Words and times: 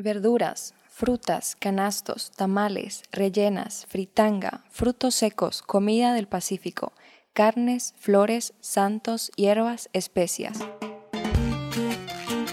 Verduras, 0.00 0.74
frutas, 0.88 1.56
canastos, 1.58 2.30
tamales, 2.30 3.02
rellenas, 3.10 3.84
fritanga, 3.88 4.62
frutos 4.70 5.16
secos, 5.16 5.60
comida 5.60 6.12
del 6.12 6.28
Pacífico, 6.28 6.92
carnes, 7.32 7.94
flores, 7.98 8.54
santos, 8.60 9.32
hierbas, 9.34 9.90
especias. 9.92 10.60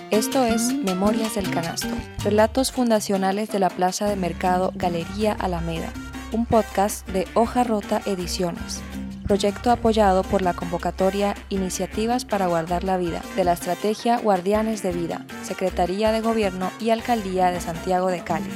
Esto 0.10 0.44
es 0.44 0.74
Memorias 0.74 1.36
del 1.36 1.52
Canasto, 1.52 1.96
relatos 2.24 2.72
fundacionales 2.72 3.52
de 3.52 3.60
la 3.60 3.70
Plaza 3.70 4.10
de 4.10 4.16
Mercado 4.16 4.72
Galería 4.74 5.34
Alameda, 5.34 5.94
un 6.32 6.48
podcast 6.48 7.08
de 7.10 7.28
Hoja 7.36 7.64
Rota 7.64 8.02
Ediciones, 8.08 8.82
proyecto 9.26 9.72
apoyado 9.72 10.24
por 10.24 10.42
la 10.42 10.54
convocatoria 10.54 11.34
Iniciativas 11.50 12.26
para 12.26 12.48
Guardar 12.48 12.84
la 12.84 12.98
Vida 12.98 13.24
de 13.36 13.44
la 13.44 13.54
Estrategia 13.54 14.20
Guardianes 14.20 14.84
de 14.84 14.92
Vida, 14.92 15.26
Secretaría 15.44 16.12
de 16.12 16.22
Gobierno 16.22 16.72
y 16.80 16.92
Alcaldía 16.92 17.50
de 17.50 17.60
Santiago 17.60 18.08
de 18.08 18.24
Cali. 18.24 18.50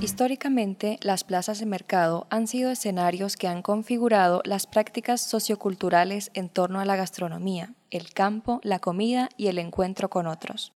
Históricamente, 0.00 0.98
las 1.02 1.24
plazas 1.24 1.60
de 1.60 1.66
mercado 1.66 2.26
han 2.30 2.46
sido 2.46 2.70
escenarios 2.70 3.36
que 3.36 3.48
han 3.48 3.60
configurado 3.60 4.40
las 4.46 4.66
prácticas 4.66 5.20
socioculturales 5.20 6.30
en 6.32 6.48
torno 6.48 6.80
a 6.80 6.86
la 6.86 6.96
gastronomía, 6.96 7.74
el 7.90 8.14
campo, 8.14 8.60
la 8.62 8.78
comida 8.78 9.28
y 9.36 9.48
el 9.48 9.58
encuentro 9.58 10.08
con 10.08 10.26
otros. 10.26 10.72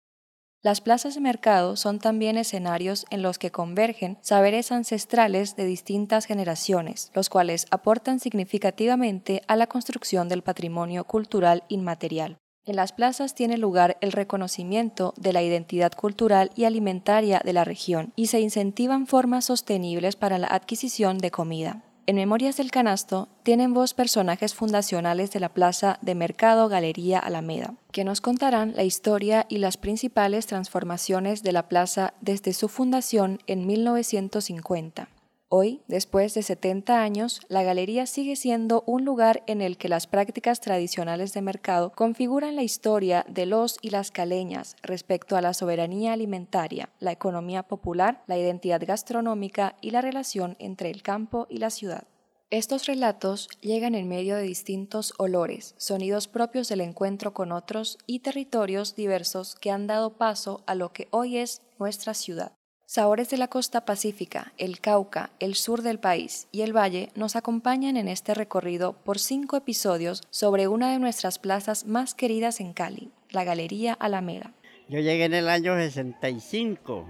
Las 0.64 0.80
plazas 0.80 1.14
de 1.14 1.20
mercado 1.20 1.77
son 1.77 1.98
también 1.98 2.38
escenarios 2.38 3.04
en 3.10 3.20
los 3.20 3.38
que 3.38 3.50
convergen 3.50 4.16
saberes 4.23 4.73
ancestrales 4.73 5.56
de 5.56 5.66
distintas 5.66 6.24
generaciones, 6.24 7.10
los 7.12 7.28
cuales 7.28 7.66
aportan 7.70 8.18
significativamente 8.18 9.42
a 9.46 9.56
la 9.56 9.66
construcción 9.66 10.30
del 10.30 10.40
patrimonio 10.40 11.04
cultural 11.04 11.64
inmaterial. 11.68 12.38
En 12.64 12.77
las 12.77 12.92
plazas 12.92 13.34
tiene 13.34 13.59
lugar 13.59 13.98
el 14.00 14.12
reconocimiento 14.12 15.12
de 15.18 15.34
la 15.34 15.42
identidad 15.42 15.92
cultural 15.92 16.50
y 16.56 16.65
alimentaria 16.65 17.42
de 17.45 17.52
la 17.52 17.65
región 17.65 18.15
y 18.16 18.28
se 18.28 18.40
incentivan 18.40 19.06
formas 19.06 19.45
sostenibles 19.45 20.16
para 20.16 20.38
la 20.38 20.46
adquisición 20.46 21.18
de 21.18 21.30
comida. 21.30 21.82
En 22.07 22.16
Memorias 22.16 22.59
del 22.59 22.71
Canasto 22.71 23.29
tienen 23.45 23.73
voz 23.73 23.95
personajes 23.95 24.55
fundacionales 24.55 25.33
de 25.33 25.41
la 25.41 25.49
Plaza 25.49 25.99
de 26.02 26.15
Mercado 26.15 26.69
Galería 26.69 27.19
Alameda, 27.19 27.77
que 27.93 28.05
nos 28.05 28.21
contarán 28.21 28.74
la 28.77 28.85
historia 28.85 29.46
y 29.49 29.57
las 29.57 29.79
principales 29.79 30.46
transformaciones 30.46 31.43
de 31.43 31.52
la 31.52 31.66
plaza 31.66 32.13
desde 32.21 32.52
su 32.52 32.69
fundación 32.69 33.38
en 33.46 33.66
1950. 33.66 35.09
Hoy, 35.57 35.83
después 35.87 36.35
de 36.35 36.43
70 36.43 37.01
años, 37.01 37.41
la 37.47 37.63
galería 37.63 38.07
sigue 38.07 38.35
siendo 38.35 38.83
un 38.88 39.05
lugar 39.05 39.45
en 39.47 39.61
el 39.61 39.79
que 39.79 39.88
las 39.88 40.09
prácticas 40.09 40.61
tradicionales 40.61 41.33
de 41.33 41.43
mercado 41.43 41.93
configuran 41.95 42.57
la 42.57 42.65
historia 42.65 43.24
de 43.29 43.46
los 43.46 43.79
y 43.80 43.91
las 43.91 44.11
caleñas 44.11 44.74
respecto 44.83 45.37
a 45.37 45.41
la 45.41 45.55
soberanía 45.55 46.13
alimentaria, 46.13 46.88
la 46.99 47.13
economía 47.13 47.63
popular, 47.63 48.24
la 48.27 48.37
identidad 48.37 48.83
gastronómica 48.85 49.77
y 49.80 49.93
la 49.93 50.01
relación 50.01 50.57
entre 50.59 50.91
el 50.91 51.05
campo 51.05 51.46
y 51.49 51.59
la 51.59 51.71
ciudad. 51.71 52.02
Estos 52.51 52.87
relatos 52.87 53.49
llegan 53.61 53.95
en 53.95 54.09
medio 54.09 54.35
de 54.35 54.43
distintos 54.43 55.15
olores, 55.18 55.77
sonidos 55.79 56.27
propios 56.27 56.68
del 56.68 56.80
encuentro 56.80 57.33
con 57.33 57.52
otros 57.52 57.99
y 58.09 58.18
territorios 58.18 58.96
diversos 58.96 59.55
que 59.55 59.71
han 59.71 59.87
dado 59.87 60.15
paso 60.15 60.65
a 60.66 60.74
lo 60.74 60.93
que 60.93 61.07
hoy 61.13 61.39
es 61.39 61.63
nuestra 61.79 62.13
ciudad. 62.13 62.51
Sabores 62.95 63.28
de 63.28 63.38
la 63.38 63.48
costa 63.48 63.84
pacífica, 63.84 64.53
el 64.56 64.78
Cauca, 64.78 65.31
el 65.41 65.56
sur 65.56 65.82
del 65.82 65.98
país 65.98 66.47
y 66.53 66.62
el 66.62 66.72
valle 66.72 67.10
nos 67.16 67.34
acompañan 67.34 67.97
en 67.97 68.06
este 68.06 68.34
recorrido 68.34 68.92
por 68.92 69.19
cinco 69.19 69.56
episodios 69.56 70.22
sobre 70.31 70.69
una 70.69 70.92
de 70.92 71.00
nuestras 71.00 71.41
plazas 71.41 71.87
más 71.87 72.15
queridas 72.15 72.60
en 72.60 72.72
Cali, 72.72 73.10
la 73.31 73.42
Galería 73.42 73.94
Alameda. 73.94 74.53
Yo 74.88 75.00
llegué 75.00 75.25
en 75.25 75.34
el 75.34 75.48
año 75.48 75.75
65, 75.75 77.04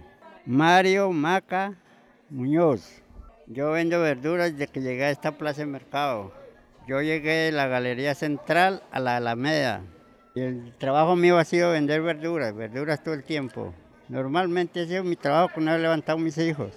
Mario 0.46 1.12
Maca 1.12 1.74
Muñoz. 2.30 3.02
Yo 3.46 3.72
vendo 3.72 4.00
verduras 4.00 4.52
desde 4.52 4.72
que 4.72 4.80
llegué 4.80 5.04
a 5.04 5.10
esta 5.10 5.36
plaza 5.36 5.60
de 5.60 5.66
mercado. 5.66 6.32
Yo 6.88 7.02
llegué 7.02 7.32
de 7.32 7.52
la 7.52 7.66
Galería 7.66 8.14
Central 8.14 8.82
a 8.90 9.00
la 9.00 9.18
Alameda. 9.18 9.82
Y 10.34 10.40
el 10.40 10.72
trabajo 10.78 11.14
mío 11.14 11.36
ha 11.36 11.44
sido 11.44 11.72
vender 11.72 12.00
verduras, 12.00 12.54
verduras 12.54 13.04
todo 13.04 13.12
el 13.12 13.22
tiempo. 13.22 13.74
Normalmente 14.08 14.82
ha 14.82 14.86
sido 14.86 15.04
mi 15.04 15.16
trabajo 15.16 15.54
con 15.54 15.68
haber 15.68 15.80
levantado 15.80 16.18
mis 16.18 16.36
hijos. 16.38 16.72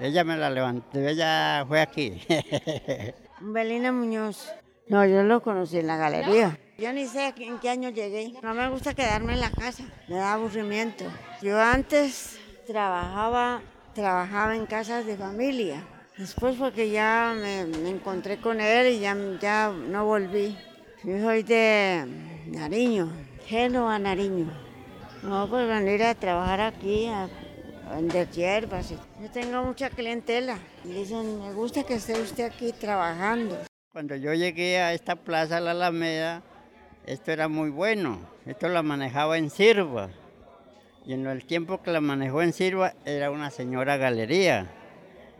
Ella 0.00 0.24
me 0.24 0.36
la 0.36 0.50
levantó, 0.50 0.98
ella 0.98 1.64
fue 1.66 1.80
aquí. 1.80 2.20
Belina 3.40 3.92
Muñoz. 3.92 4.52
No, 4.88 5.04
yo 5.06 5.22
lo 5.22 5.42
conocí 5.42 5.78
en 5.78 5.86
la 5.86 5.96
galería. 5.96 6.58
Yo 6.78 6.92
ni 6.92 7.06
sé 7.06 7.32
en 7.38 7.58
qué 7.58 7.70
año 7.70 7.90
llegué. 7.90 8.34
No 8.42 8.52
me 8.54 8.68
gusta 8.68 8.94
quedarme 8.94 9.32
en 9.32 9.40
la 9.40 9.50
casa, 9.50 9.84
me 10.08 10.16
da 10.16 10.34
aburrimiento. 10.34 11.04
Yo 11.40 11.58
antes 11.58 12.38
trabajaba, 12.66 13.62
trabajaba 13.94 14.54
en 14.54 14.66
casas 14.66 15.06
de 15.06 15.16
familia. 15.16 15.82
Después 16.18 16.56
fue 16.56 16.72
que 16.72 16.90
ya 16.90 17.34
me, 17.36 17.60
encontré 17.88 18.38
con 18.38 18.60
él 18.60 18.94
y 18.94 19.00
ya, 19.00 19.16
ya 19.40 19.70
no 19.70 20.04
volví. 20.04 20.56
Yo 21.04 21.20
soy 21.20 21.42
de 21.42 22.06
Nariño, 22.46 23.10
Génova, 23.46 23.98
Nariño. 23.98 24.65
No, 25.26 25.48
pues 25.48 25.66
venir 25.66 26.04
a 26.04 26.14
trabajar 26.14 26.60
aquí, 26.60 27.06
a 27.08 27.28
vender 27.96 28.30
hierbas. 28.30 28.90
Yo 28.90 29.28
tengo 29.32 29.60
mucha 29.64 29.90
clientela. 29.90 30.56
Dicen, 30.84 31.40
me 31.40 31.52
gusta 31.52 31.82
que 31.82 31.94
esté 31.94 32.20
usted 32.20 32.44
aquí 32.44 32.70
trabajando. 32.70 33.58
Cuando 33.92 34.14
yo 34.14 34.32
llegué 34.34 34.78
a 34.78 34.92
esta 34.92 35.16
plaza, 35.16 35.58
la 35.58 35.72
Alameda, 35.72 36.42
esto 37.06 37.32
era 37.32 37.48
muy 37.48 37.70
bueno. 37.70 38.20
Esto 38.46 38.68
la 38.68 38.84
manejaba 38.84 39.36
en 39.36 39.50
Sirva. 39.50 40.10
Y 41.04 41.14
en 41.14 41.26
el 41.26 41.44
tiempo 41.44 41.82
que 41.82 41.90
la 41.90 42.00
manejó 42.00 42.40
en 42.42 42.52
Sirva 42.52 42.94
era 43.04 43.32
una 43.32 43.50
señora 43.50 43.96
galería. 43.96 44.70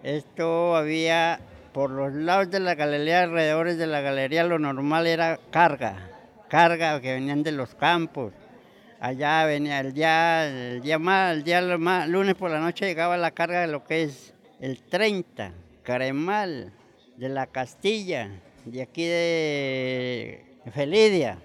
Esto 0.02 0.74
había 0.74 1.38
por 1.72 1.90
los 1.90 2.12
lados 2.12 2.50
de 2.50 2.58
la 2.58 2.74
galería, 2.74 3.22
alrededor 3.22 3.72
de 3.72 3.86
la 3.86 4.00
galería, 4.00 4.42
lo 4.42 4.58
normal 4.58 5.06
era 5.06 5.38
carga, 5.50 6.10
carga 6.48 7.00
que 7.00 7.12
venían 7.12 7.44
de 7.44 7.52
los 7.52 7.74
campos 7.76 8.32
Allá 8.98 9.44
venía 9.44 9.80
el 9.80 9.92
día, 9.92 10.46
el 10.46 10.80
día 10.80 10.98
más, 10.98 11.36
el 11.36 11.44
día 11.44 11.60
lunes 11.60 12.34
por 12.34 12.50
la 12.50 12.60
noche 12.60 12.86
llegaba 12.86 13.18
la 13.18 13.30
carga 13.30 13.60
de 13.60 13.66
lo 13.66 13.84
que 13.84 14.04
es 14.04 14.32
el 14.58 14.78
30, 14.78 15.52
Caremal, 15.82 16.72
de 17.16 17.28
la 17.28 17.46
Castilla, 17.46 18.30
de 18.64 18.80
aquí 18.80 19.04
de 19.04 20.42
Felidia, 20.72 21.38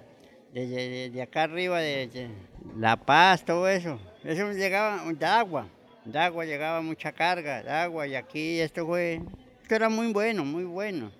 de, 0.53 1.21
acá 1.21 1.43
arriba 1.43 1.79
de, 1.79 2.29
La 2.77 2.95
Paz, 2.95 3.43
todo 3.43 3.67
eso. 3.67 3.99
Eso 4.23 4.53
llegaba 4.53 5.03
de 5.11 5.25
agua, 5.25 5.67
de 6.05 6.19
agua 6.19 6.45
llegaba 6.45 6.81
mucha 6.81 7.11
carga, 7.11 7.63
de 7.63 7.69
agua, 7.69 8.07
y 8.07 8.15
aquí 8.15 8.61
esto 8.61 8.85
fue, 8.85 9.21
esto 9.61 9.75
era 9.75 9.89
muy 9.89 10.13
bueno, 10.13 10.45
muy 10.45 10.63
bueno. 10.63 11.11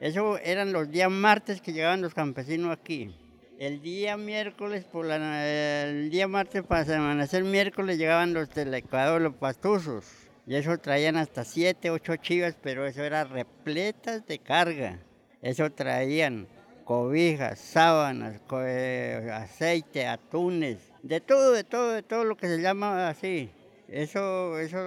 Eso 0.00 0.36
eran 0.38 0.72
los 0.72 0.90
días 0.90 1.10
martes 1.10 1.60
que 1.60 1.72
llegaban 1.72 2.02
los 2.02 2.12
campesinos 2.12 2.72
aquí. 2.72 3.14
El 3.58 3.80
día 3.80 4.18
miércoles, 4.18 4.84
por 4.84 5.06
la, 5.06 5.86
el 5.86 6.10
día 6.10 6.28
martes 6.28 6.62
para 6.62 6.82
amanecer 6.94 7.42
miércoles 7.42 7.96
llegaban 7.96 8.34
los 8.34 8.54
del 8.54 8.74
Ecuador, 8.74 9.22
los 9.22 9.34
pastuzos. 9.34 10.04
Y 10.46 10.56
eso 10.56 10.76
traían 10.76 11.16
hasta 11.16 11.42
siete, 11.42 11.90
ocho 11.90 12.16
chivas, 12.16 12.54
pero 12.62 12.84
eso 12.84 13.02
era 13.02 13.24
repletas 13.24 14.26
de 14.26 14.40
carga. 14.40 14.98
Eso 15.40 15.72
traían 15.72 16.46
cobijas, 16.84 17.58
sábanas, 17.58 18.42
eh, 18.52 19.30
aceite, 19.32 20.06
atunes, 20.06 20.92
de 21.02 21.22
todo, 21.22 21.52
de 21.52 21.64
todo, 21.64 21.92
de 21.92 22.02
todo 22.02 22.24
lo 22.24 22.36
que 22.36 22.48
se 22.48 22.60
llama 22.60 23.08
así. 23.08 23.50
Eso, 23.88 24.58
eso, 24.58 24.78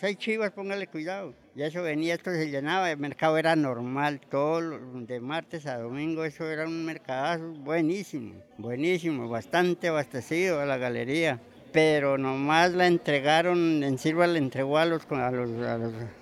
seis 0.00 0.18
chivas, 0.18 0.50
póngale 0.50 0.88
cuidado. 0.88 1.32
Y 1.54 1.62
eso 1.62 1.82
venía, 1.82 2.14
esto 2.14 2.32
se 2.32 2.50
llenaba, 2.50 2.90
el 2.90 2.96
mercado 2.96 3.38
era 3.38 3.54
normal, 3.54 4.20
todo 4.30 4.60
de 4.60 5.20
martes 5.20 5.66
a 5.66 5.78
domingo, 5.78 6.24
eso 6.24 6.50
era 6.50 6.66
un 6.66 6.84
mercadazo 6.84 7.52
buenísimo, 7.52 8.34
buenísimo, 8.58 9.28
bastante 9.28 9.88
abastecido 9.88 10.60
a 10.60 10.66
la 10.66 10.76
galería. 10.76 11.38
Pero 11.72 12.18
nomás 12.18 12.72
la 12.72 12.86
entregaron, 12.86 13.82
en 13.84 13.96
Silva 13.96 14.26
le 14.26 14.38
entregó 14.38 14.76
a 14.78 14.86
los, 14.86 15.10
a 15.10 15.30
los, 15.30 15.50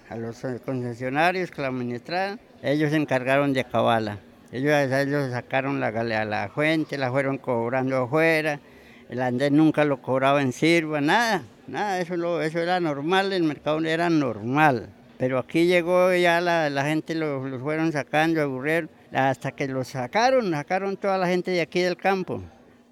a 0.08 0.16
los, 0.16 0.60
concesionarios 0.64 1.50
que 1.50 1.62
la 1.62 1.68
administraban, 1.68 2.38
ellos 2.62 2.90
se 2.90 2.96
encargaron 2.96 3.52
de 3.52 3.60
acabarla. 3.60 4.18
Ellos, 4.52 4.72
ellos 4.74 5.30
sacaron 5.30 5.80
la, 5.80 5.90
la 5.90 6.48
fuente, 6.50 6.98
la 6.98 7.10
fueron 7.10 7.38
cobrando 7.38 7.96
afuera, 7.96 8.60
el 9.10 9.20
andén 9.20 9.56
nunca 9.56 9.84
lo 9.84 10.00
cobraba 10.00 10.40
en 10.40 10.52
Silva, 10.52 11.02
nada 11.02 11.42
nada, 11.70 12.00
eso, 12.00 12.42
eso 12.42 12.58
era 12.58 12.80
normal, 12.80 13.32
el 13.32 13.44
mercado 13.44 13.80
era 13.80 14.10
normal. 14.10 14.88
Pero 15.18 15.38
aquí 15.38 15.66
llegó 15.66 16.12
ya 16.14 16.40
la, 16.40 16.84
gente, 16.84 17.14
los 17.14 17.44
lo 17.48 17.60
fueron 17.60 17.92
sacando, 17.92 18.40
aburrieron, 18.42 18.90
hasta 19.12 19.52
que 19.52 19.68
los 19.68 19.88
sacaron, 19.88 20.50
sacaron 20.50 20.96
toda 20.96 21.18
la 21.18 21.26
gente 21.26 21.50
de 21.50 21.60
aquí 21.60 21.80
del 21.80 21.96
campo. 21.96 22.42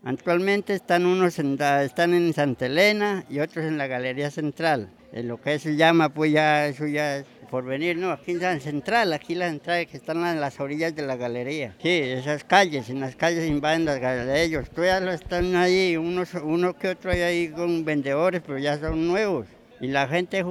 Actualmente 0.05 0.75
están 0.75 1.07
unos 1.07 1.39
en, 1.39 1.59
están 1.83 2.15
en 2.15 2.33
Santa 2.33 2.67
Elena 2.67 3.25
y 3.29 3.41
otros 3.41 3.65
en 3.65 3.79
la 3.79 3.87
Galería 3.87 4.31
Central. 4.31 4.91
En 5.13 5.27
lo 5.27 5.41
que 5.41 5.59
se 5.59 5.77
llama, 5.77 6.11
pues 6.11 6.33
ya, 6.33 6.67
eso 6.67 6.87
ya, 6.87 7.25
por 7.49 7.65
venir, 7.65 7.97
no, 7.97 8.11
aquí 8.11 8.33
en 8.33 8.41
la 8.41 8.61
central, 8.61 9.13
aquí 9.13 9.35
la 9.35 9.49
central 9.49 9.87
que 9.87 9.97
están 9.97 10.25
en 10.25 10.41
las 10.41 10.61
orillas 10.61 10.95
de 10.95 11.03
la 11.03 11.17
galería. 11.17 11.75
Sí, 11.83 11.89
esas 11.89 12.45
calles, 12.45 12.89
en 12.91 13.01
las 13.01 13.17
calles 13.17 13.49
invaden 13.49 13.85
las 13.85 13.99
galerías 13.99 14.39
ellos. 14.39 14.71
Todavía 14.71 15.13
están 15.13 15.57
ahí, 15.57 15.97
unos, 15.97 16.35
uno 16.35 16.77
que 16.77 16.89
otro 16.89 17.11
hay 17.11 17.23
ahí 17.23 17.49
con 17.49 17.85
vendedores, 17.85 18.43
pero 18.47 18.59
ya 18.59 18.79
son 18.79 19.07
nuevos. 19.09 19.47
Y 19.81 19.89
la 19.89 20.09
gente 20.09 20.45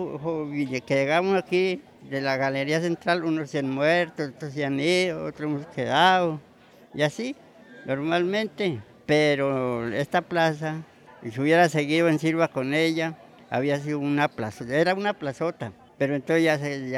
que 0.85 0.95
llegamos 0.95 1.37
aquí 1.37 1.81
de 2.09 2.21
la 2.21 2.37
galería 2.37 2.81
central, 2.81 3.23
unos 3.23 3.49
se 3.49 3.59
han 3.59 3.69
muerto, 3.69 4.23
otros 4.23 4.53
se 4.53 4.65
han 4.65 4.79
ido, 4.79 5.25
otros 5.25 5.51
hemos 5.51 5.65
quedado. 5.67 6.39
Y 6.93 7.01
así, 7.01 7.35
normalmente. 7.85 8.79
Pero 9.05 9.87
esta 9.93 10.21
plaza, 10.21 10.83
si 11.23 11.39
hubiera 11.39 11.69
seguido 11.69 12.09
en 12.09 12.19
Silva 12.19 12.49
con 12.49 12.73
ella, 12.73 13.17
había 13.49 13.79
sido 13.79 13.99
una 13.99 14.27
plaza, 14.27 14.65
era 14.69 14.93
una 14.93 15.13
plazota. 15.13 15.71
Pero 15.97 16.15
entonces 16.15 16.43
ya, 16.43 16.57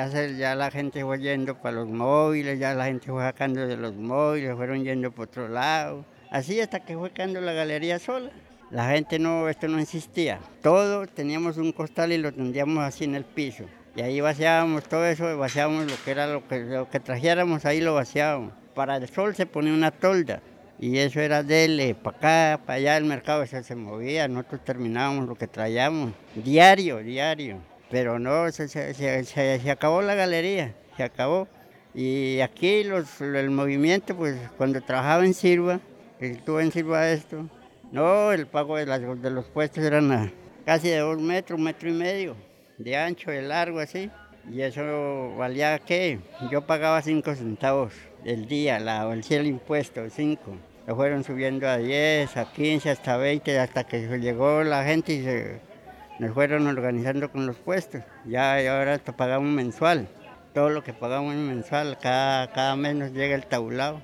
ya, 0.09 0.27
ya 0.27 0.55
la 0.55 0.71
gente 0.71 1.03
fue 1.03 1.19
yendo 1.19 1.55
para 1.55 1.77
los 1.77 1.87
móviles, 1.87 2.59
ya 2.59 2.73
la 2.73 2.85
gente 2.85 3.09
fue 3.09 3.23
sacando 3.23 3.65
de 3.65 3.77
los 3.77 3.95
móviles, 3.95 4.55
fueron 4.55 4.83
yendo 4.83 5.11
por 5.11 5.27
otro 5.27 5.47
lado. 5.47 6.05
Así 6.29 6.59
hasta 6.59 6.81
que 6.81 6.97
fue 6.97 7.11
quedando 7.11 7.39
la 7.39 7.53
galería 7.53 7.97
sola. 7.97 8.29
La 8.71 8.91
gente 8.91 9.17
no, 9.17 9.49
esto 9.49 9.67
no 9.67 9.79
existía. 9.79 10.39
Todo 10.61 11.07
teníamos 11.07 11.57
un 11.57 11.71
costal 11.71 12.11
y 12.11 12.17
lo 12.17 12.31
tendríamos 12.31 12.83
así 12.83 13.05
en 13.05 13.15
el 13.15 13.23
piso. 13.23 13.63
Y 13.95 14.01
ahí 14.01 14.21
vaciábamos 14.21 14.83
todo 14.83 15.05
eso, 15.05 15.37
vaciábamos 15.37 15.89
lo 15.89 15.97
que 16.03 16.11
era 16.11 16.27
lo 16.27 16.47
que, 16.47 16.59
lo 16.59 16.89
que 16.89 16.99
trajéramos, 16.99 17.65
ahí 17.65 17.81
lo 17.81 17.95
vaciábamos. 17.95 18.53
Para 18.75 18.97
el 18.97 19.09
sol 19.09 19.33
se 19.33 19.45
ponía 19.45 19.73
una 19.73 19.91
tolda. 19.91 20.41
Y 20.79 20.97
eso 20.99 21.19
era 21.19 21.41
dele, 21.41 21.95
para 21.95 22.17
acá, 22.17 22.63
para 22.65 22.77
allá, 22.77 22.97
el 22.97 23.05
mercado 23.05 23.43
eso 23.43 23.61
se 23.61 23.75
movía, 23.75 24.29
nosotros 24.29 24.63
terminábamos 24.63 25.27
lo 25.27 25.35
que 25.35 25.47
traíamos, 25.47 26.13
diario, 26.35 26.99
diario. 26.99 27.57
Pero 27.89 28.19
no, 28.19 28.51
se, 28.51 28.67
se, 28.67 29.71
acabó 29.71 30.01
la 30.01 30.15
galería, 30.15 30.75
se 30.95 31.03
acabó. 31.03 31.47
Y 31.93 32.39
aquí 32.41 32.83
los, 32.83 33.19
el 33.21 33.49
movimiento, 33.49 34.15
pues 34.15 34.37
cuando 34.57 34.79
trabajaba 34.81 35.25
en 35.25 35.33
Silva, 35.33 35.79
estuve 36.19 36.63
en 36.63 36.71
Silva 36.71 37.09
esto, 37.09 37.49
no, 37.91 38.31
el 38.31 38.45
pago 38.45 38.77
de, 38.77 38.85
las, 38.85 39.01
de 39.01 39.31
los 39.31 39.45
puestos 39.45 39.83
eran 39.83 40.31
casi 40.65 40.89
de 40.89 40.99
dos 40.99 41.19
metros, 41.19 41.57
un 41.57 41.65
metro 41.65 41.89
y 41.89 41.93
medio, 41.93 42.35
de 42.77 42.95
ancho, 42.95 43.31
de 43.31 43.41
largo, 43.41 43.79
así. 43.79 44.11
Y 44.51 44.61
eso 44.61 45.35
valía, 45.37 45.79
¿qué? 45.79 46.19
Yo 46.51 46.65
pagaba 46.65 47.01
cinco 47.01 47.33
centavos 47.33 47.93
el 48.23 48.47
día, 48.47 48.79
la, 48.79 49.11
el 49.11 49.23
cielo 49.23 49.45
impuesto, 49.45 50.07
cinco. 50.09 50.55
Lo 50.85 50.95
fueron 50.95 51.23
subiendo 51.23 51.67
a 51.67 51.77
10, 51.77 52.37
a 52.37 52.51
15, 52.51 52.89
hasta 52.89 53.17
20, 53.17 53.59
hasta 53.59 53.83
que 53.83 54.07
llegó 54.19 54.63
la 54.63 54.83
gente 54.83 55.13
y 55.13 55.23
se, 55.23 55.59
nos 56.19 56.33
fueron 56.33 56.67
organizando 56.67 57.31
con 57.31 57.45
los 57.47 57.55
puestos. 57.55 58.03
Ya 58.25 58.55
ahora 58.71 58.99
pagamos 58.99 59.49
mensual. 59.49 60.07
Todo 60.53 60.69
lo 60.69 60.83
que 60.83 60.93
pagamos 60.93 61.33
mensual, 61.35 61.97
cada, 62.01 62.51
cada 62.51 62.75
mes 62.75 62.95
nos 62.95 63.11
llega 63.11 63.35
el 63.35 63.45
tablado. 63.45 64.01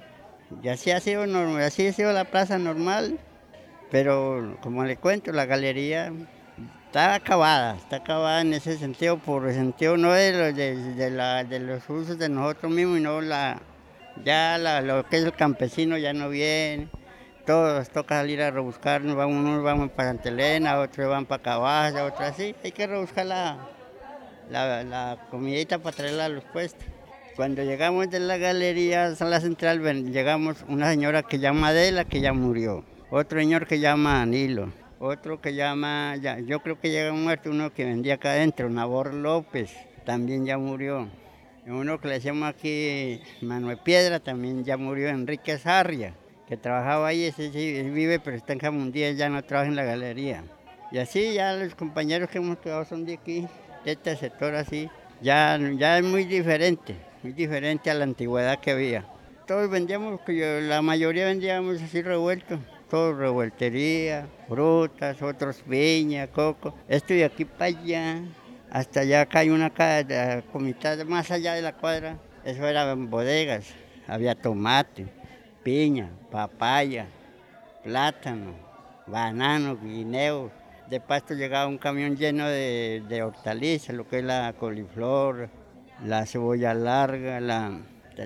Y 0.63 0.69
así 0.69 0.91
ha 0.91 0.99
sido 0.99 1.27
normal, 1.27 1.63
así 1.63 1.85
ha 1.87 1.93
sido 1.93 2.13
la 2.13 2.25
plaza 2.25 2.57
normal, 2.57 3.19
pero 3.91 4.57
como 4.61 4.83
le 4.85 4.95
cuento, 4.95 5.31
la 5.31 5.45
galería 5.45 6.13
está 6.85 7.15
acabada, 7.15 7.75
está 7.75 7.97
acabada 7.97 8.41
en 8.41 8.53
ese 8.53 8.77
sentido, 8.77 9.17
por 9.17 9.47
el 9.47 9.55
sentido 9.55 9.97
no 9.97 10.13
de, 10.13 10.53
de, 10.53 11.09
la, 11.09 11.43
de 11.43 11.59
los 11.59 11.89
usos 11.89 12.19
de 12.19 12.29
nosotros 12.29 12.71
mismos, 12.71 12.97
sino 12.97 13.21
la, 13.21 13.59
ya 14.23 14.57
lo 14.81 15.03
que 15.07 15.17
es 15.17 15.25
el 15.25 15.33
campesino 15.33 15.97
ya 15.97 16.13
no 16.13 16.29
viene 16.29 16.89
todos 17.45 17.89
toca 17.89 18.15
salir 18.15 18.41
a 18.41 18.51
rebuscar, 18.51 19.03
unos 19.03 19.63
vamos 19.63 19.91
para 19.91 20.09
Santa 20.09 20.29
Elena, 20.29 20.79
otros 20.79 21.07
van 21.07 21.25
para 21.25 21.43
Cabaza, 21.43 22.05
otros 22.05 22.21
así. 22.21 22.55
Hay 22.63 22.71
que 22.71 22.87
rebuscar 22.87 23.27
la, 23.27 23.69
la, 24.49 25.17
comidita 25.29 25.77
para 25.77 25.95
traerla 25.95 26.25
a 26.25 26.29
los 26.29 26.43
puestos. 26.45 26.85
Cuando 27.35 27.63
llegamos 27.63 28.09
de 28.09 28.19
la 28.19 28.37
galería 28.37 29.13
a 29.19 29.25
la 29.25 29.39
central, 29.39 29.81
llegamos 30.11 30.65
una 30.67 30.89
señora 30.89 31.23
que 31.23 31.39
llama 31.39 31.69
Adela, 31.69 32.05
que 32.05 32.21
ya 32.21 32.33
murió. 32.33 32.83
Otro 33.11 33.39
señor 33.39 33.67
que 33.67 33.79
llama 33.79 34.21
Anilo. 34.21 34.71
Otro 34.99 35.41
que 35.41 35.53
llama, 35.53 36.15
yo 36.15 36.61
creo 36.61 36.79
que 36.79 36.89
llega 36.89 37.11
muerto 37.11 37.51
uno 37.51 37.73
que 37.73 37.85
vendía 37.85 38.15
acá 38.15 38.31
adentro, 38.31 38.69
Nabor 38.69 39.13
López, 39.13 39.71
también 40.05 40.45
ya 40.45 40.57
murió. 40.57 41.09
Uno 41.67 41.99
que 41.99 42.07
le 42.07 42.13
decíamos 42.15 42.47
aquí 42.49 43.21
Manuel 43.41 43.77
Piedra, 43.83 44.19
también 44.19 44.63
ya 44.63 44.77
murió, 44.77 45.09
Enrique 45.09 45.57
Sarria 45.57 46.13
que 46.47 46.57
trabajaba 46.57 47.07
ahí, 47.07 47.23
ese 47.25 47.51
sí 47.51 47.81
vive, 47.89 48.19
pero 48.19 48.37
está 48.37 48.53
en 48.53 48.59
Jamundía, 48.59 49.11
ya 49.11 49.29
no 49.29 49.43
trabaja 49.43 49.69
en 49.69 49.75
la 49.75 49.83
galería. 49.83 50.43
Y 50.91 50.99
así 50.99 51.33
ya 51.33 51.53
los 51.53 51.75
compañeros 51.75 52.29
que 52.29 52.37
hemos 52.37 52.57
quedado 52.59 52.85
son 52.85 53.05
de 53.05 53.13
aquí, 53.13 53.47
de 53.83 53.91
este 53.93 54.15
sector 54.15 54.55
así. 54.55 54.89
Ya, 55.21 55.57
ya 55.77 55.97
es 55.97 56.03
muy 56.03 56.25
diferente, 56.25 56.95
muy 57.23 57.33
diferente 57.33 57.89
a 57.89 57.93
la 57.93 58.03
antigüedad 58.03 58.59
que 58.59 58.71
había. 58.71 59.05
Todos 59.47 59.69
vendíamos, 59.69 60.19
la 60.27 60.81
mayoría 60.81 61.25
vendíamos 61.25 61.81
así 61.81 62.01
revuelto, 62.01 62.59
todo 62.89 63.13
revueltería, 63.13 64.27
frutas, 64.47 65.21
otros 65.21 65.63
viña, 65.65 66.27
coco. 66.27 66.75
Esto 66.87 67.13
de 67.13 67.25
aquí 67.25 67.45
para 67.45 67.65
allá, 67.65 68.21
hasta 68.71 69.01
allá 69.01 69.21
acá 69.21 69.39
hay 69.39 69.49
una 69.49 69.71
comitada 70.51 71.03
más 71.05 71.31
allá 71.31 71.53
de 71.53 71.61
la 71.61 71.73
cuadra, 71.73 72.17
eso 72.43 72.67
eran 72.67 73.09
bodegas, 73.09 73.73
había 74.07 74.35
tomate, 74.35 75.07
piña, 75.65 76.11
papaya, 76.29 77.07
plátano, 77.83 78.53
banano, 79.07 79.75
guineo. 79.75 80.51
De 80.87 80.99
pasto 80.99 81.33
llegaba 81.33 81.65
un 81.65 81.79
camión 81.79 82.15
lleno 82.15 82.47
de, 82.47 83.23
hortalizas, 83.25 83.95
lo 83.95 84.07
que 84.07 84.19
es 84.19 84.23
la 84.23 84.53
coliflor, 84.53 85.49
la 86.05 86.27
cebolla 86.27 86.75
larga, 86.75 87.39
la, 87.39 87.79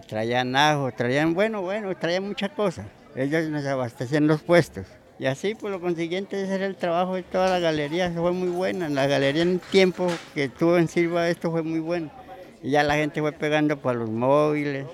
traían 0.05 0.53
ajo, 0.57 0.91
traían, 0.91 1.33
bueno, 1.33 1.61
bueno, 1.61 1.95
traían 1.95 2.27
muchas 2.27 2.49
cosas. 2.49 2.85
Ellos 3.15 3.47
nos 3.47 3.65
abastecían 3.65 4.27
los 4.27 4.41
puestos. 4.41 4.85
Y 5.17 5.25
así, 5.25 5.55
por 5.55 5.71
lo 5.71 5.79
consiguiente, 5.79 6.43
ese 6.43 6.55
era 6.55 6.65
el 6.65 6.75
trabajo 6.75 7.15
de 7.15 7.23
toda 7.23 7.49
la 7.49 7.59
galería, 7.59 8.11
fue 8.11 8.33
muy 8.33 8.49
buena. 8.49 8.89
La 8.89 9.07
galería 9.07 9.43
en 9.43 9.51
el 9.51 9.59
tiempo 9.61 10.07
que 10.33 10.45
estuvo 10.45 10.77
en 10.77 10.89
Silva, 10.89 11.29
esto 11.29 11.51
fue 11.51 11.63
muy 11.63 11.79
bueno. 11.79 12.11
Y 12.61 12.71
ya 12.71 12.83
la 12.83 12.95
gente 12.95 13.21
fue 13.21 13.31
pegando 13.31 13.77
para 13.77 13.99
los 13.99 14.09
móviles 14.09 14.85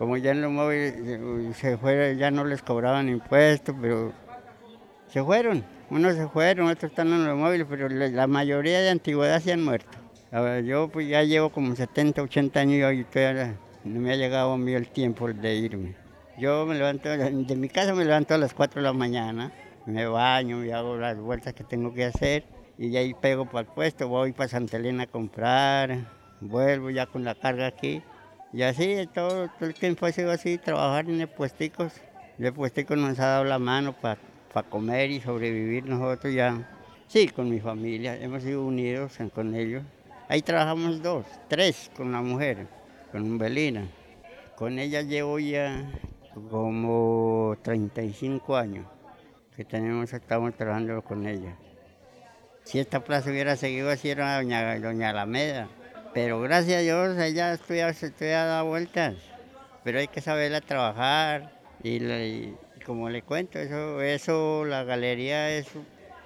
como 0.00 0.16
ya 0.16 0.30
en 0.30 0.40
los 0.40 0.50
móviles 0.50 0.94
eh, 0.96 1.50
se 1.52 1.76
fueron, 1.76 2.16
ya 2.16 2.30
no 2.30 2.46
les 2.46 2.62
cobraban 2.62 3.10
impuestos, 3.10 3.76
pero 3.78 4.14
se 5.08 5.22
fueron. 5.22 5.62
Unos 5.90 6.14
se 6.14 6.26
fueron, 6.26 6.68
otros 6.68 6.90
están 6.90 7.08
en 7.08 7.26
los 7.26 7.36
móviles, 7.36 7.66
pero 7.68 7.86
la 7.86 8.26
mayoría 8.26 8.80
de 8.80 8.88
antigüedad 8.88 9.42
se 9.42 9.52
han 9.52 9.62
muerto. 9.62 9.98
yo 10.64 10.88
pues 10.88 11.06
ya 11.06 11.22
llevo 11.22 11.50
como 11.50 11.76
70, 11.76 12.22
80 12.22 12.60
años 12.60 12.94
y 12.94 13.04
todavía 13.04 13.58
no 13.84 14.00
me 14.00 14.12
ha 14.12 14.16
llegado 14.16 14.54
a 14.54 14.56
mí 14.56 14.72
el 14.72 14.88
tiempo 14.88 15.30
de 15.30 15.54
irme. 15.56 15.94
Yo 16.38 16.64
me 16.64 16.76
levanto, 16.76 17.10
de 17.10 17.56
mi 17.56 17.68
casa 17.68 17.92
me 17.92 18.06
levanto 18.06 18.32
a 18.32 18.38
las 18.38 18.54
4 18.54 18.80
de 18.80 18.86
la 18.86 18.94
mañana, 18.94 19.52
me 19.84 20.06
baño 20.06 20.64
y 20.64 20.70
hago 20.70 20.96
las 20.96 21.18
vueltas 21.18 21.52
que 21.52 21.62
tengo 21.62 21.92
que 21.92 22.06
hacer 22.06 22.44
y 22.78 22.96
ahí 22.96 23.12
pego 23.12 23.44
para 23.44 23.68
el 23.68 23.74
puesto, 23.74 24.08
voy 24.08 24.32
para 24.32 24.48
Santa 24.48 24.78
Elena 24.78 25.02
a 25.02 25.08
comprar, 25.08 26.10
vuelvo 26.40 26.88
ya 26.88 27.04
con 27.04 27.22
la 27.22 27.34
carga 27.34 27.66
aquí 27.66 28.02
y 28.52 28.62
así, 28.62 29.08
todo, 29.14 29.48
el 29.60 29.74
tiempo 29.74 30.06
ha 30.06 30.12
sido 30.12 30.32
así, 30.32 30.58
trabajar 30.58 31.08
en 31.08 31.20
el 31.20 31.28
puesticos. 31.28 31.92
El 32.38 32.52
puestico 32.52 32.96
nos 32.96 33.18
ha 33.20 33.26
dado 33.26 33.44
la 33.44 33.58
mano 33.58 33.92
para 33.92 34.18
comer 34.68 35.10
y 35.10 35.20
sobrevivir 35.20 35.84
nosotros 35.86 36.32
ya. 36.32 36.68
Sí, 37.06 37.28
con 37.28 37.50
mi 37.50 37.60
familia, 37.60 38.16
hemos 38.16 38.42
sido 38.42 38.64
unidos 38.64 39.18
con 39.34 39.54
ellos. 39.54 39.84
Ahí 40.28 40.42
trabajamos 40.42 41.02
dos, 41.02 41.26
tres 41.48 41.90
con 41.96 42.12
la 42.12 42.22
mujer, 42.22 42.66
con 43.12 43.36
Belina. 43.36 43.86
Con 44.56 44.78
ella 44.78 45.02
llevo 45.02 45.38
ya 45.38 45.90
como 46.50 47.56
35 47.62 48.56
años 48.56 48.86
que 49.56 49.64
tenemos, 49.64 50.12
estamos 50.12 50.54
trabajando 50.54 51.02
con 51.02 51.26
ella. 51.26 51.56
Si 52.64 52.78
esta 52.78 53.02
plaza 53.04 53.30
hubiera 53.30 53.56
seguido 53.56 53.90
así 53.90 54.08
era 54.08 54.36
doña, 54.36 54.78
doña 54.78 55.10
Alameda, 55.10 55.68
pero 56.12 56.40
gracias 56.40 56.78
a 56.78 56.80
Dios 56.80 57.18
ella 57.18 57.52
estudia, 57.52 57.92
se 57.92 58.10
dado 58.30 58.66
vueltas. 58.66 59.14
Pero 59.84 59.98
hay 59.98 60.08
que 60.08 60.20
saberla 60.20 60.60
trabajar 60.60 61.52
y, 61.82 62.52
como 62.84 63.08
le 63.08 63.22
cuento, 63.22 63.58
eso, 63.58 64.02
eso 64.02 64.64
la 64.64 64.84
galería 64.84 65.50
es 65.50 65.68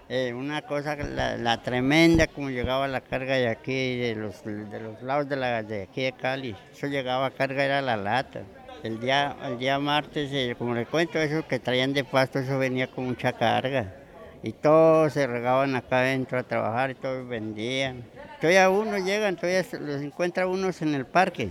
eh, 0.09 0.33
una 0.35 0.63
cosa, 0.63 0.97
la, 0.97 1.63
tremenda 1.63 2.27
como 2.27 2.51
llegaba 2.51 2.89
la 2.89 3.01
carga 3.01 3.35
de 3.35 3.49
aquí, 3.49 3.97
de 3.99 4.17
los, 4.17 4.45
de 4.45 4.81
los 4.81 5.03
lados 5.03 5.29
de, 5.29 5.37
la, 5.37 5.63
de 5.63 5.83
aquí 5.83 6.03
de 6.03 6.13
Cali. 6.13 6.57
Eso 6.73 6.87
llegaba 6.89 7.27
a 7.27 7.31
carga, 7.31 7.65
era 7.65 7.81
la 7.81 7.97
lata. 7.97 8.43
El 8.83 9.01
día, 9.01 9.37
el 9.45 9.59
día 9.59 9.79
martes, 9.79 10.31
eh, 10.33 10.55
como 10.59 10.75
le 10.75 10.87
cuento, 10.87 11.19
eso 11.19 11.47
que 11.47 11.59
traían 11.59 11.93
de 11.93 12.05
pasto, 12.05 12.39
eso 12.39 12.59
venía 12.59 12.87
con 12.87 13.07
mucha 13.07 13.33
carga. 13.33 14.04
Y 14.45 14.53
todos 14.53 15.15
se 15.15 15.27
regaban 15.27 15.75
acá 15.75 16.01
adentro 16.01 16.39
a 16.39 16.43
trabajar 16.43 16.91
y 16.91 16.95
todos 16.95 17.27
vendían. 17.27 18.05
Todavía 18.43 18.69
uno 18.69 18.99
llegan, 18.99 19.37
todavía 19.37 19.65
los 19.81 20.03
encuentra 20.03 20.47
unos 20.47 20.83
en 20.83 20.95
el 20.95 21.07
parque. 21.07 21.49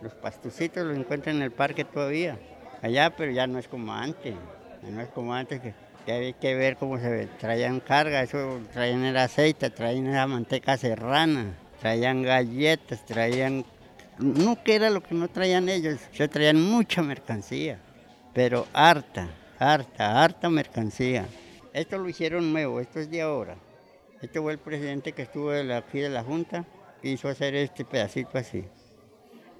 Los 0.00 0.14
pastucitos 0.14 0.86
los 0.86 0.96
encuentran 0.96 1.38
en 1.38 1.42
el 1.42 1.50
parque 1.50 1.84
todavía. 1.84 2.38
Allá, 2.80 3.10
pero 3.16 3.32
ya 3.32 3.48
no 3.48 3.58
es 3.58 3.66
como 3.66 3.92
antes. 3.92 4.36
no 4.88 5.00
es 5.00 5.08
como 5.08 5.34
antes 5.34 5.60
que, 5.60 5.74
que 6.06 6.12
hay 6.12 6.32
que 6.34 6.54
ver 6.54 6.76
cómo 6.76 7.00
se 7.00 7.26
traían 7.40 7.80
carga. 7.80 8.22
Eso 8.22 8.60
traían 8.72 9.04
el 9.04 9.16
aceite, 9.16 9.70
traían 9.70 10.12
la 10.12 10.28
manteca 10.28 10.76
serrana. 10.76 11.56
traían 11.80 12.22
galletas, 12.22 13.04
traían... 13.04 13.64
No 14.18 14.62
que 14.62 14.76
era 14.76 14.90
lo 14.90 15.02
que 15.02 15.16
no 15.16 15.26
traían 15.26 15.68
ellos, 15.68 15.98
se 16.12 16.28
traían 16.28 16.60
mucha 16.60 17.02
mercancía, 17.02 17.78
pero 18.32 18.66
harta, 18.72 19.28
harta, 19.60 20.22
harta 20.22 20.48
mercancía. 20.48 21.24
Esto 21.78 21.96
lo 21.96 22.08
hicieron 22.08 22.52
nuevo, 22.52 22.80
esto 22.80 22.98
es 22.98 23.08
de 23.08 23.22
ahora. 23.22 23.56
Este 24.20 24.40
fue 24.40 24.50
el 24.50 24.58
presidente 24.58 25.12
que 25.12 25.22
estuvo 25.22 25.52
aquí 25.52 26.00
de 26.00 26.08
la 26.08 26.24
Junta, 26.24 26.64
que 27.00 27.08
hizo 27.08 27.28
hacer 27.28 27.54
este 27.54 27.84
pedacito 27.84 28.36
así. 28.36 28.64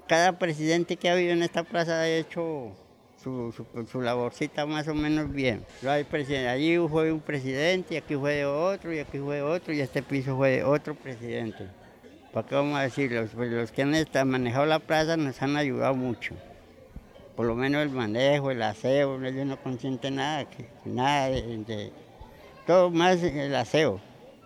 Cada 0.08 0.36
presidente 0.36 0.96
que 0.96 1.08
ha 1.08 1.12
habido 1.12 1.32
en 1.32 1.44
esta 1.44 1.62
plaza 1.62 2.00
ha 2.00 2.08
hecho 2.08 2.72
su, 3.22 3.54
su, 3.88 4.00
laborcita 4.00 4.66
más 4.66 4.88
o 4.88 4.94
menos 4.96 5.30
bien. 5.30 5.64
Allí 5.86 6.76
fue 6.88 7.12
un 7.12 7.20
presidente, 7.20 7.94
y 7.94 7.96
aquí 7.98 8.16
fue 8.16 8.44
otro, 8.44 8.92
y 8.92 8.98
aquí 8.98 9.18
fue 9.18 9.40
otro, 9.40 9.72
y 9.72 9.80
este 9.80 10.02
piso 10.02 10.36
fue 10.36 10.64
otro 10.64 10.96
presidente. 10.96 11.68
¿Para 12.32 12.48
qué 12.48 12.54
vamos 12.56 12.78
a 12.80 12.82
decir? 12.82 13.12
Los, 13.12 13.30
pues, 13.30 13.52
los 13.52 13.70
que 13.70 13.82
han 13.82 14.28
manejado 14.28 14.66
la 14.66 14.80
plaza 14.80 15.16
nos 15.16 15.40
han 15.40 15.56
ayudado 15.56 15.94
mucho. 15.94 16.34
Por 17.36 17.46
lo 17.46 17.54
menos 17.54 17.80
el 17.82 17.90
manejo, 17.90 18.50
el 18.50 18.60
aseo, 18.60 19.24
ellos 19.24 19.46
no 19.46 19.56
consienten 19.62 20.16
nada, 20.16 20.44
nada 20.84 21.28
de, 21.28 21.92
todo 22.68 22.90
más 22.90 23.22
el 23.22 23.54
aseo. 23.54 23.98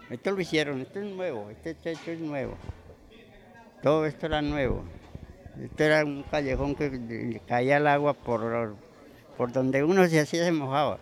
Esto 0.08 0.30
lo 0.30 0.40
hicieron, 0.40 0.80
esto 0.80 1.00
es 1.00 1.06
nuevo, 1.06 1.50
este 1.50 1.74
techo 1.74 2.12
es 2.12 2.20
nuevo. 2.20 2.56
Todo 3.82 4.06
esto 4.06 4.26
era 4.26 4.40
nuevo. 4.40 4.84
Esto 5.60 5.82
era 5.82 6.04
un 6.04 6.22
callejón 6.22 6.76
que 6.76 7.40
caía 7.48 7.78
el 7.78 7.86
agua 7.88 8.14
por, 8.14 8.76
por 9.36 9.50
donde 9.50 9.82
uno 9.82 10.06
se 10.06 10.20
hacía 10.20 10.44
se 10.44 10.52
mojaba. 10.52 11.00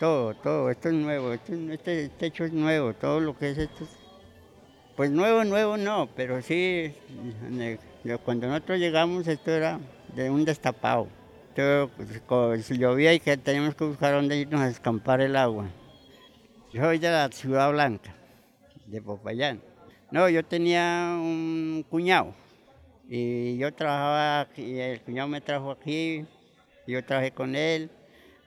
Todo, 0.00 0.34
todo, 0.34 0.70
esto 0.70 0.88
es 0.88 0.94
nuevo, 0.94 1.34
este 1.34 2.08
techo 2.08 2.46
es 2.46 2.54
nuevo, 2.54 2.94
todo 2.94 3.20
lo 3.20 3.36
que 3.36 3.50
es 3.50 3.58
esto. 3.58 3.86
Pues 4.96 5.10
nuevo, 5.10 5.44
nuevo 5.44 5.76
no, 5.76 6.08
pero 6.16 6.40
sí, 6.40 6.94
cuando 8.24 8.46
nosotros 8.46 8.78
llegamos 8.78 9.28
esto 9.28 9.50
era 9.50 9.78
de 10.14 10.30
un 10.30 10.46
destapado. 10.46 11.06
Entonces, 11.54 12.78
llovía 12.78 13.12
y 13.12 13.20
que 13.20 13.36
teníamos 13.36 13.74
que 13.74 13.84
buscar 13.84 14.14
dónde 14.14 14.38
irnos 14.38 14.62
a 14.62 14.68
escampar 14.68 15.20
el 15.20 15.36
agua. 15.36 15.66
Yo 16.72 16.80
soy 16.80 16.98
de 16.98 17.10
la 17.10 17.28
Ciudad 17.28 17.70
Blanca, 17.70 18.14
de 18.86 19.02
Popayán. 19.02 19.60
No, 20.10 20.26
yo 20.30 20.42
tenía 20.42 21.18
un 21.20 21.84
cuñado 21.90 22.34
y 23.06 23.58
yo 23.58 23.74
trabajaba 23.74 24.40
aquí, 24.40 24.80
el 24.80 25.02
cuñado 25.02 25.28
me 25.28 25.42
trajo 25.42 25.70
aquí, 25.70 26.24
yo 26.86 27.04
trabajé 27.04 27.32
con 27.32 27.56
él, 27.56 27.90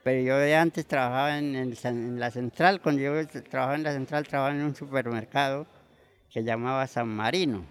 pero 0.04 0.24
yo 0.24 0.38
de 0.40 0.56
antes 0.56 0.88
trabajaba 0.88 1.38
en, 1.38 2.20
la 2.20 2.32
central, 2.32 2.82
cuando 2.82 3.04
yo 3.04 3.28
trabajaba 3.28 3.76
en 3.76 3.84
la 3.84 3.94
central 3.94 4.28
trabajaba 4.28 4.56
en 4.56 4.64
un 4.66 4.76
supermercado 4.76 5.68
que 6.32 6.44
llamaba 6.44 6.88
San 6.88 7.08
Marino. 7.08 7.64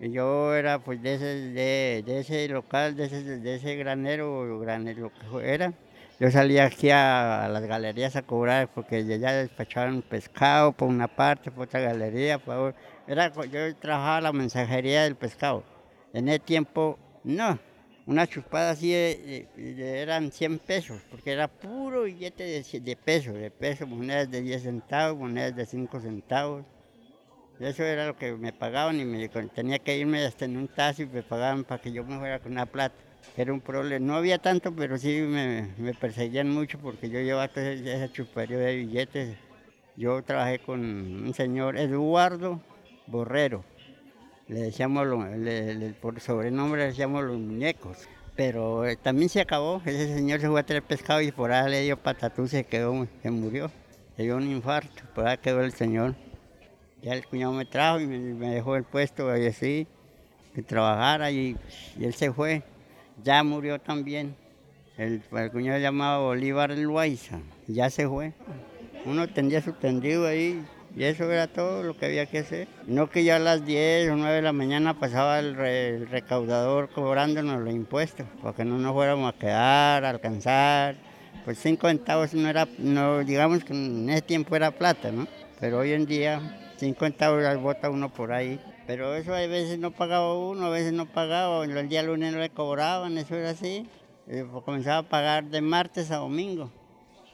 Y 0.00 0.10
yo 0.10 0.54
era 0.54 0.78
pues 0.78 1.02
de 1.02 1.16
ese, 1.16 1.24
de, 1.26 2.18
ese 2.20 2.48
local, 2.48 2.96
de 2.96 3.04
ese, 3.04 3.22
de 3.22 3.54
ese 3.56 3.76
granero, 3.76 4.58
granero 4.58 5.12
que 5.12 5.52
era. 5.52 5.74
Yo 6.18 6.30
salía 6.30 6.64
aquí 6.64 6.88
a, 6.90 7.46
las 7.52 7.66
galerías 7.66 8.16
a 8.16 8.22
cobrar 8.22 8.68
porque 8.72 9.04
ya 9.04 9.32
despachaban 9.32 10.00
pescado 10.00 10.72
por 10.72 10.88
una 10.88 11.08
parte, 11.08 11.50
por 11.50 11.66
otra 11.66 11.80
galería. 11.80 12.38
Por, 12.38 12.74
era, 13.06 13.30
yo 13.44 13.76
trabajaba 13.76 14.22
la 14.22 14.32
mensajería 14.32 15.02
del 15.02 15.14
pescado. 15.14 15.62
En 16.14 16.28
ese 16.28 16.38
tiempo, 16.38 16.98
no. 17.22 17.58
Una 18.06 18.26
chupada 18.26 18.70
así 18.70 18.94
eran 18.94 20.30
100 20.30 20.60
pesos, 20.60 21.02
porque 21.10 21.32
era 21.32 21.48
puro 21.48 22.04
billete 22.04 22.44
de, 22.44 22.80
de 22.80 22.96
pesos, 22.96 23.34
de 23.34 23.50
pesos, 23.50 23.86
monedas 23.86 24.30
de 24.30 24.40
10 24.40 24.62
centavos, 24.62 25.18
monedas 25.18 25.54
de 25.54 25.66
5 25.66 26.00
centavos. 26.00 26.64
Eso 27.60 27.82
era 27.82 28.06
lo 28.06 28.16
que 28.16 28.32
me 28.32 28.52
pagaban 28.52 29.00
y 29.00 29.04
me, 29.04 29.28
tenía 29.28 29.80
que 29.80 29.98
irme 29.98 30.24
hasta 30.24 30.44
en 30.44 30.56
un 30.56 30.68
taxi 30.68 31.02
y 31.02 31.06
me 31.06 31.22
pagaban 31.22 31.64
para 31.64 31.82
que 31.82 31.92
yo 31.92 32.04
me 32.04 32.18
fuera 32.18 32.38
con 32.38 32.52
una 32.52 32.66
plata. 32.66 33.05
Era 33.36 33.52
un 33.52 33.60
problema. 33.60 34.04
No 34.04 34.16
había 34.16 34.38
tanto, 34.38 34.74
pero 34.74 34.98
sí 34.98 35.20
me, 35.20 35.94
perseguían 36.00 36.50
mucho 36.50 36.78
porque 36.78 37.08
yo 37.08 37.20
llevaba 37.20 37.48
todo 37.48 37.64
ese 37.64 38.10
chupario 38.12 38.58
de 38.58 38.76
billetes. 38.76 39.36
Yo 39.96 40.22
trabajé 40.22 40.58
con 40.58 40.80
un 40.80 41.34
señor, 41.34 41.78
Eduardo 41.78 42.60
Borrero 43.06 43.64
le 44.48 44.60
decíamos, 44.60 45.06
por 46.00 46.20
sobrenombre 46.20 46.82
le 46.82 46.86
decíamos 46.88 47.24
los 47.24 47.38
muñecos. 47.38 48.08
Pero 48.36 48.86
eh, 48.86 48.96
también 48.96 49.28
se 49.30 49.40
acabó, 49.40 49.80
ese 49.86 50.14
señor 50.14 50.40
se 50.40 50.48
fue 50.48 50.60
a 50.60 50.66
traer 50.66 50.82
pescado 50.82 51.22
y 51.22 51.32
por 51.32 51.52
ahí 51.52 51.70
le 51.70 51.82
dio 51.82 51.96
patatú, 51.96 52.46
se 52.46 52.64
quedó, 52.64 53.06
se 53.22 53.30
murió, 53.30 53.70
le 54.18 54.24
dio 54.24 54.36
un 54.36 54.50
infarto, 54.50 55.02
por 55.14 55.26
ahí 55.26 55.38
quedó 55.38 55.62
el 55.62 55.72
señor. 55.72 56.14
Ya 57.02 57.14
el 57.14 57.26
cuñado 57.26 57.52
me 57.52 57.64
trajo 57.64 57.98
y 58.00 58.06
me, 58.06 58.50
dejó 58.50 58.76
el 58.76 58.84
puesto 58.84 59.30
ahí 59.30 59.46
así, 59.46 59.86
que 60.54 60.62
trabajara 60.62 61.30
y, 61.30 61.56
él 61.98 62.12
se 62.12 62.30
fue. 62.30 62.62
Ya 63.22 63.42
murió 63.42 63.80
también. 63.80 64.34
El, 64.98 65.22
cuñado 65.52 65.78
llamaba 65.78 66.18
Bolívar 66.18 66.70
Loaiza, 66.70 67.38
ya 67.66 67.90
se 67.90 68.08
fue. 68.08 68.32
Uno 69.04 69.28
tendía 69.28 69.60
su 69.60 69.72
tendido 69.72 70.26
ahí, 70.26 70.64
y 70.96 71.04
eso 71.04 71.30
era 71.30 71.46
todo 71.46 71.82
lo 71.82 71.94
que 71.96 72.06
había 72.06 72.24
que 72.24 72.38
hacer. 72.38 72.68
No 72.86 73.10
que 73.10 73.22
ya 73.22 73.36
a 73.36 73.38
las 73.38 73.66
10 73.66 74.10
o 74.10 74.16
9 74.16 74.36
de 74.36 74.42
la 74.42 74.52
mañana 74.52 74.98
pasaba 74.98 75.38
el, 75.38 76.08
recaudador 76.08 76.88
cobrándonos 76.88 77.60
los 77.60 77.74
impuestos, 77.74 78.26
porque 78.40 78.64
no 78.64 78.78
nos 78.78 78.94
fuéramos 78.94 79.34
a 79.34 79.38
quedar, 79.38 80.04
a 80.06 80.10
alcanzar. 80.10 80.96
Pues 81.44 81.58
5 81.58 81.88
centavos 81.88 82.32
no 82.32 82.48
era, 82.48 82.66
no, 82.78 83.22
digamos 83.22 83.64
que 83.64 83.74
en 83.74 84.08
ese 84.08 84.22
tiempo 84.22 84.56
era 84.56 84.70
plata, 84.70 85.12
¿no? 85.12 85.28
Pero 85.60 85.78
hoy 85.78 85.92
en 85.92 86.06
día 86.06 86.72
5 86.78 87.04
centavos 87.04 87.42
las 87.42 87.60
bota 87.60 87.90
uno 87.90 88.08
por 88.12 88.32
ahí. 88.32 88.58
Pero 88.86 89.16
eso 89.16 89.34
a 89.34 89.40
veces 89.46 89.78
no 89.78 89.90
pagaba 89.90 90.38
uno, 90.38 90.66
a 90.66 90.70
veces 90.70 90.92
no 90.92 91.06
pagaba, 91.06 91.64
el 91.64 91.88
día 91.88 92.02
lunes 92.02 92.32
no 92.32 92.38
le 92.38 92.50
cobraban, 92.50 93.18
eso 93.18 93.34
era 93.34 93.50
así. 93.50 93.86
Pues 94.26 94.44
comenzaba 94.64 94.98
a 94.98 95.02
pagar 95.02 95.44
de 95.44 95.60
martes 95.60 96.10
a 96.10 96.16
domingo, 96.16 96.70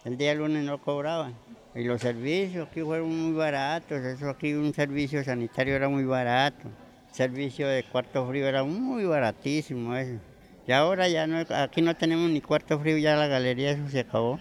el 0.04 0.16
día 0.16 0.34
lunes 0.34 0.64
no 0.64 0.78
cobraban. 0.78 1.34
Y 1.74 1.84
los 1.84 2.00
servicios 2.02 2.68
aquí 2.68 2.80
fueron 2.82 3.08
muy 3.08 3.36
baratos, 3.36 4.02
eso 4.02 4.28
aquí 4.28 4.54
un 4.54 4.74
servicio 4.74 5.24
sanitario 5.24 5.74
era 5.74 5.88
muy 5.88 6.04
barato, 6.04 6.68
servicio 7.10 7.68
de 7.68 7.82
cuarto 7.84 8.26
frío 8.26 8.46
era 8.46 8.64
muy 8.64 9.04
baratísimo 9.04 9.94
eso. 9.96 10.18
Y 10.66 10.72
ahora 10.72 11.08
ya 11.08 11.26
no, 11.26 11.44
aquí 11.54 11.82
no 11.82 11.96
tenemos 11.96 12.30
ni 12.30 12.40
cuarto 12.40 12.78
frío, 12.78 12.96
ya 12.98 13.16
la 13.16 13.26
galería 13.26 13.72
eso 13.72 13.88
se 13.88 14.00
acabó. 14.00 14.38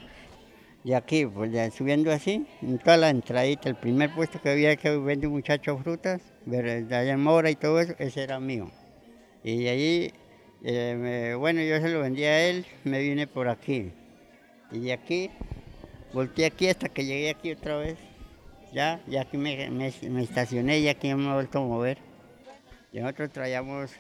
Y 0.84 0.94
aquí, 0.94 1.26
pues 1.26 1.52
subiendo 1.74 2.12
así, 2.12 2.48
en 2.62 2.80
toda 2.80 2.98
la 2.98 3.10
entradita, 3.10 3.70
el 3.70 3.76
primer 3.76 4.14
puesto 4.16 4.42
que 4.42 4.50
había 4.50 4.76
que 4.76 4.98
vende 4.98 5.28
un 5.28 5.34
muchacho 5.34 5.78
frutas, 5.78 6.22
allá 6.92 7.18
Mora 7.18 7.52
y 7.52 7.56
todo 7.56 7.80
eso, 7.80 7.94
ese 8.00 8.24
era 8.24 8.40
mío. 8.40 8.72
Y 9.44 9.68
ahí, 9.68 10.12
eh, 10.64 11.36
bueno, 11.38 11.62
yo 11.62 11.80
se 11.80 11.90
lo 11.90 12.02
vendía 12.02 12.30
a 12.30 12.42
él, 12.42 12.66
me 12.84 13.00
vine 13.00 13.28
por 13.28 13.48
aquí. 13.48 13.92
Y 14.72 14.80
de 14.80 14.94
aquí 14.94 15.30
Volteé 16.14 16.46
aquí 16.46 16.68
hasta 16.68 16.90
que 16.90 17.06
llegué 17.06 17.30
aquí 17.30 17.54
otra 17.54 17.78
vez. 17.78 17.98
Ya, 18.74 19.02
ya 19.08 19.22
aquí 19.22 19.38
me, 19.38 19.88
estacioné 20.22 20.80
y 20.80 20.90
aquí 20.90 21.14
me 21.14 21.30
he 21.30 21.34
vuelto 21.34 21.60
a 21.60 21.62
mover. 21.62 21.98
Y 22.92 23.00
nosotros 23.00 23.32
traíamos 23.32 23.92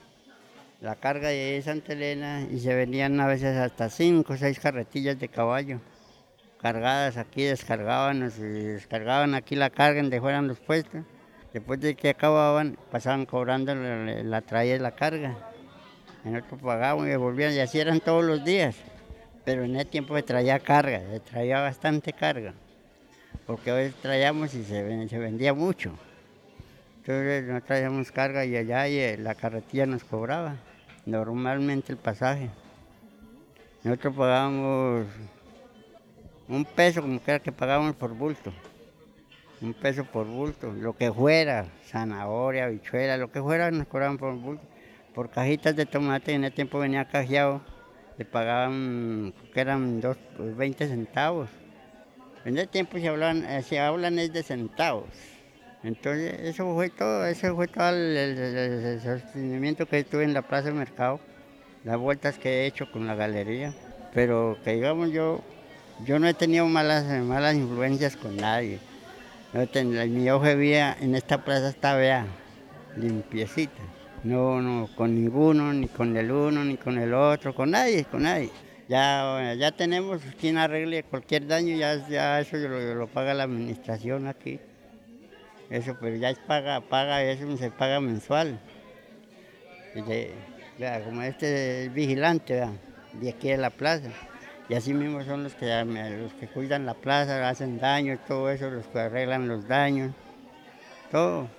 la 0.81 0.95
carga 0.95 1.29
de 1.29 1.61
Santa 1.63 1.93
Elena 1.93 2.45
y 2.51 2.59
se 2.59 2.73
vendían 2.73 3.19
a 3.21 3.27
veces 3.27 3.55
hasta 3.57 3.89
cinco 3.89 4.33
o 4.33 4.37
seis 4.37 4.59
carretillas 4.59 5.19
de 5.19 5.29
caballo 5.29 5.79
cargadas 6.61 7.17
aquí, 7.17 7.43
descargaban, 7.43 8.19
descargaban 8.19 9.33
aquí 9.33 9.55
la 9.55 9.69
carga 9.69 10.01
donde 10.01 10.19
fueran 10.19 10.47
los 10.47 10.59
puestos. 10.59 11.03
Después 11.53 11.79
de 11.81 11.95
que 11.95 12.09
acababan, 12.09 12.77
pasaban 12.91 13.25
cobrando 13.25 13.75
la, 13.75 14.41
traía 14.41 14.73
de 14.73 14.79
la 14.79 14.91
carga. 14.91 15.35
Y 16.23 16.29
nosotros 16.29 16.61
pagábamos 16.61 17.07
y 17.07 17.15
volvían 17.15 17.53
y 17.53 17.59
así 17.59 17.79
eran 17.79 17.99
todos 17.99 18.23
los 18.23 18.43
días 18.45 18.75
pero 19.43 19.63
en 19.63 19.75
ese 19.75 19.85
tiempo 19.85 20.15
se 20.15 20.23
traía 20.23 20.59
carga, 20.59 20.99
se 20.99 21.19
traía 21.19 21.61
bastante 21.61 22.13
carga, 22.13 22.53
porque 23.45 23.71
hoy 23.71 23.93
traíamos 24.01 24.53
y 24.53 24.63
se, 24.63 24.83
vendía 24.83 25.53
mucho. 25.53 25.93
Entonces 26.99 27.45
no 27.45 27.61
traíamos 27.61 28.11
carga 28.11 28.45
y 28.45 28.55
allá 28.55 28.87
y 28.87 28.99
eh, 28.99 29.17
la 29.17 29.33
carretilla 29.33 29.87
nos 29.87 30.03
cobraba 30.03 30.55
normalmente 31.05 31.91
el 31.91 31.97
pasaje. 31.97 32.49
Nosotros 33.83 34.15
pagábamos 34.15 35.07
un 36.51 36.65
peso 36.65 37.01
como 37.01 37.23
que 37.23 37.31
era 37.31 37.39
que 37.39 37.51
pagábamos 37.51 37.95
por 37.95 38.13
bulto. 38.13 38.53
Un 39.61 39.73
peso 39.73 40.03
por 40.05 40.25
bulto, 40.25 40.73
lo 40.73 40.95
que 40.95 41.11
fuera, 41.11 41.67
zanahoria, 41.85 42.67
bichuela, 42.67 43.17
lo 43.17 43.31
que 43.31 43.41
fuera 43.41 43.71
nos 43.71 43.87
cobraban 43.87 44.17
por 44.17 44.35
bulto. 44.35 44.63
Por 45.13 45.29
cajitas 45.29 45.75
de 45.75 45.85
tomate 45.85 46.33
en 46.33 46.43
ese 46.43 46.55
tiempo 46.55 46.79
venía 46.79 47.05
cajeado 47.05 47.61
le 48.17 48.25
pagaban, 48.25 49.33
que 49.53 49.61
eran 49.61 50.01
dos, 50.01 50.17
20 50.37 50.77
pues, 50.77 50.89
centavos. 50.89 51.49
En 52.45 52.57
ese 52.57 52.67
tiempo 52.67 52.99
se 52.99 53.07
hablan, 53.07 53.45
eh, 53.45 53.63
se 53.63 53.79
hablan 53.79 54.19
es 54.19 54.33
de 54.33 54.43
centavos. 54.43 55.09
Entonces, 55.83 56.39
eso 56.41 56.71
fue 56.75 56.89
todo, 56.89 57.25
eso 57.25 57.55
fue 57.55 57.67
todo 57.67 57.89
el, 57.89 58.99
sostenimiento 59.01 59.87
que 59.87 60.03
tuve 60.03 60.23
en 60.23 60.33
la 60.33 60.43
Plaza 60.43 60.65
del 60.65 60.75
Mercado, 60.75 61.19
las 61.83 61.97
vueltas 61.97 62.37
que 62.37 62.49
he 62.49 62.65
hecho 62.67 62.91
con 62.91 63.07
la 63.07 63.15
galería. 63.15 63.73
Pero 64.13 64.57
que 64.63 64.73
digamos 64.73 65.11
yo, 65.11 65.41
yo 66.05 66.19
no 66.19 66.27
he 66.27 66.33
tenido 66.33 66.65
malas, 66.67 67.05
malas 67.23 67.55
influencias 67.55 68.15
con 68.15 68.35
nadie. 68.37 68.79
mi 69.53 70.29
ojo 70.29 70.45
de 70.45 70.55
vida 70.55 70.97
en 70.99 71.15
esta 71.15 71.43
plaza 71.43 71.69
está 71.69 71.95
vea. 71.95 72.25
limpiecitas. 72.97 73.85
No, 74.23 74.61
no, 74.61 74.87
con 74.95 75.15
ninguno, 75.15 75.73
ni 75.73 75.87
con 75.87 76.15
el 76.15 76.31
uno, 76.31 76.63
ni 76.63 76.77
con 76.77 76.97
el 76.99 77.13
otro, 77.13 77.55
con 77.55 77.71
nadie, 77.71 78.05
con 78.05 78.23
nadie. 78.23 78.51
Ya, 78.87 79.55
ya 79.57 79.71
tenemos 79.71 80.21
quien 80.39 80.57
arregle 80.57 81.03
cualquier 81.03 81.47
daño, 81.47 81.75
ya, 81.75 82.07
ya 82.07 82.39
eso 82.39 82.57
lo, 82.57 82.95
lo 82.95 83.07
paga 83.07 83.33
la 83.33 83.43
administración 83.43 84.27
aquí. 84.27 84.59
Eso, 85.69 85.97
pero 85.99 86.17
ya 86.17 86.29
es 86.29 86.37
paga, 86.39 86.81
paga, 86.81 87.23
eso 87.23 87.57
se 87.57 87.71
paga 87.71 87.99
mensual. 87.99 88.59
Y 89.95 90.01
como 91.03 91.21
este 91.23 91.85
es 91.85 91.93
vigilante, 91.93 92.53
vea, 92.53 92.71
de 93.13 93.29
aquí 93.29 93.49
de 93.49 93.57
la 93.57 93.69
plaza. 93.69 94.09
Y 94.71 94.73
así 94.73 94.93
mismo 94.93 95.21
son 95.25 95.43
los 95.43 95.53
que, 95.53 95.65
los 96.17 96.33
que 96.35 96.47
cuidan 96.47 96.85
la 96.85 96.93
plaza, 96.93 97.49
hacen 97.49 97.77
daño, 97.77 98.17
todo 98.25 98.49
eso, 98.49 98.69
los 98.69 98.87
que 98.87 98.99
arreglan 98.99 99.49
los 99.49 99.67
daños, 99.67 100.13
todo. 101.11 101.49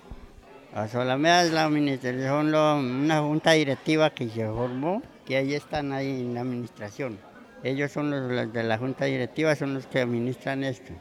A 0.73 0.87
Solamea 0.87 1.43
es 1.43 1.51
la 1.51 1.65
administración, 1.65 2.47
una 2.55 3.19
junta 3.21 3.51
directiva 3.51 4.09
que 4.09 4.29
se 4.29 4.47
formó, 4.47 5.03
que 5.27 5.37
ahí 5.37 5.53
están 5.53 5.93
ahí 5.93 6.21
en 6.21 6.33
la 6.33 6.41
administración. 6.41 7.19
Ellos 7.63 7.91
son 7.91 8.09
los, 8.09 8.31
los 8.31 8.51
de 8.51 8.63
la 8.63 8.79
junta 8.79 9.05
directiva, 9.05 9.55
son 9.55 9.75
los 9.75 9.85
que 9.85 9.99
administran 9.99 10.63
esto. 10.63 10.91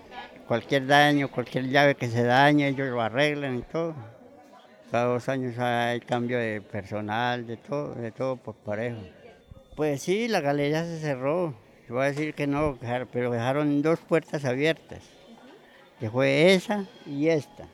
Cualquier 0.47 0.87
daño, 0.87 1.31
cualquier 1.31 1.71
llave 1.71 1.95
que 1.95 2.09
se 2.09 2.25
dañe, 2.25 2.69
ellos 2.69 2.88
lo 2.88 3.00
arreglan 3.00 3.57
y 3.57 3.62
todo. 3.62 3.95
Cada 4.90 5.07
dos 5.07 5.31
años 5.31 5.59
hay 5.59 6.00
cambio 6.00 6.38
de 6.38 6.61
personal, 6.61 7.47
de 7.47 7.57
todo, 7.57 7.95
de 7.95 8.12
todo 8.12 8.37
por 8.37 8.54
parejo. 8.57 9.00
Pues 9.76 10.02
sí, 10.02 10.28
la 10.28 10.42
galería 10.42 10.85
se 10.85 10.99
cerró. 10.99 11.62
Voy 11.92 12.04
a 12.04 12.06
decir 12.06 12.32
que 12.32 12.46
no, 12.46 12.78
pero 13.12 13.30
dejaron 13.30 13.82
dos 13.82 13.99
puertas 14.00 14.46
abiertas, 14.46 15.00
que 16.00 16.08
fue 16.08 16.54
esa 16.54 16.87
y 17.04 17.28
esta. 17.28 17.66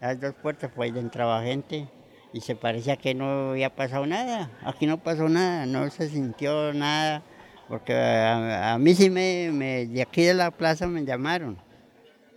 Las 0.00 0.18
dos 0.18 0.34
puertas, 0.34 0.70
pues 0.74 0.90
ahí 0.90 0.98
entraba 0.98 1.42
gente 1.42 1.86
y 2.32 2.40
se 2.40 2.56
parecía 2.56 2.96
que 2.96 3.14
no 3.14 3.50
había 3.50 3.68
pasado 3.68 4.06
nada. 4.06 4.50
Aquí 4.64 4.86
no 4.86 4.96
pasó 4.96 5.28
nada, 5.28 5.66
no 5.66 5.90
se 5.90 6.08
sintió 6.08 6.72
nada, 6.72 7.22
porque 7.68 7.92
a, 7.94 8.72
a 8.72 8.78
mí 8.78 8.94
sí 8.94 9.10
me, 9.10 9.50
me- 9.52 9.86
de 9.86 10.00
aquí 10.00 10.22
de 10.22 10.32
la 10.32 10.50
plaza 10.50 10.86
me 10.86 11.04
llamaron. 11.04 11.58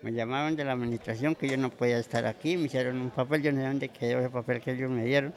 Me 0.01 0.12
llamaron 0.12 0.58
de 0.58 0.65
la 0.65 0.74
administración 0.74 1.36
que 1.36 1.48
yo 1.48 1.56
no 1.56 1.70
podía 1.70 2.00
estar 2.00 2.25
aquí, 2.25 2.58
me 2.58 2.65
hicieron 2.65 3.00
un 3.00 3.12
papel, 3.12 3.42
yo 3.42 3.53
no 3.53 3.62
sé 3.62 3.68
dónde 3.68 3.88
quedó 3.88 4.20
ese 4.20 4.30
papel 4.30 4.60
que 4.60 4.72
ellos 4.72 4.92
me 4.92 5.06
dieron, 5.06 5.34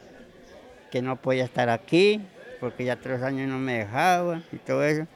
que 0.91 1.01
no 1.01 1.15
podía 1.15 1.45
estar 1.45 1.69
aquí, 1.69 2.19
porque 2.59 2.83
ya 2.83 2.97
tres 2.97 3.21
años 3.21 3.47
no 3.47 3.57
me 3.57 3.77
dejaban 3.77 4.43
y 4.51 4.57
todo 4.57 4.83
eso. 4.83 5.07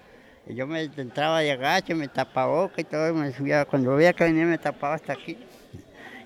Yo 0.47 0.67
me 0.67 0.81
entraba 0.83 1.39
de 1.39 1.51
agacho, 1.51 1.95
me 1.95 2.07
tapaba 2.07 2.63
boca 2.63 2.81
y 2.81 2.83
todo, 2.83 3.13
me 3.13 3.31
subía, 3.31 3.65
cuando 3.65 3.95
veía 3.95 4.13
que 4.13 4.23
venía 4.23 4.45
me 4.45 4.57
tapaba 4.57 4.95
hasta 4.95 5.13
aquí 5.13 5.37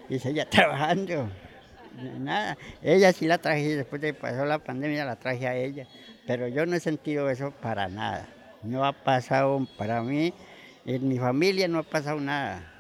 y 0.10 0.20
seguía 0.20 0.46
trabajando. 0.50 1.30
Nada, 2.20 2.58
ella 2.82 3.14
sí 3.14 3.26
la 3.26 3.38
traje, 3.38 3.76
después 3.76 4.02
de 4.02 4.14
que 4.14 4.20
pasó 4.20 4.46
la 4.46 4.60
pandemia 4.60 5.06
la 5.06 5.16
traje 5.16 5.48
a 5.48 5.56
ella, 5.56 5.88
pero 6.28 6.48
yo 6.48 6.66
no 6.66 6.76
he 6.76 6.80
sentido 6.80 7.30
eso 7.30 7.52
para 7.52 7.88
nada. 7.88 8.28
No 8.64 8.84
ha 8.86 8.92
pasado 8.92 9.66
para 9.78 10.02
mí, 10.02 10.34
en 10.86 11.08
mi 11.08 11.18
familia 11.18 11.68
no 11.68 11.80
ha 11.80 11.84
pasado 11.84 12.20
nada. 12.20 12.72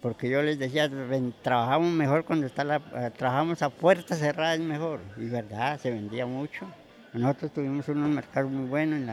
Porque 0.00 0.28
yo 0.28 0.42
les 0.42 0.58
decía, 0.58 0.86
"Ven, 0.86 1.34
trabajamos 1.42 1.90
mejor 1.90 2.24
cuando 2.24 2.46
está 2.46 2.62
la, 2.62 3.10
trabajamos 3.10 3.62
a 3.62 3.70
puerta 3.70 4.14
cerrada 4.14 4.54
es 4.54 4.60
mejor. 4.60 5.00
Y 5.16 5.26
verdad, 5.26 5.80
se 5.80 5.90
vendía 5.90 6.26
mucho. 6.26 6.66
Nosotros 7.14 7.52
tuvimos 7.52 7.88
unos 7.88 8.10
mercados 8.10 8.50
muy 8.50 8.68
buenos 8.68 8.98
en 8.98 9.06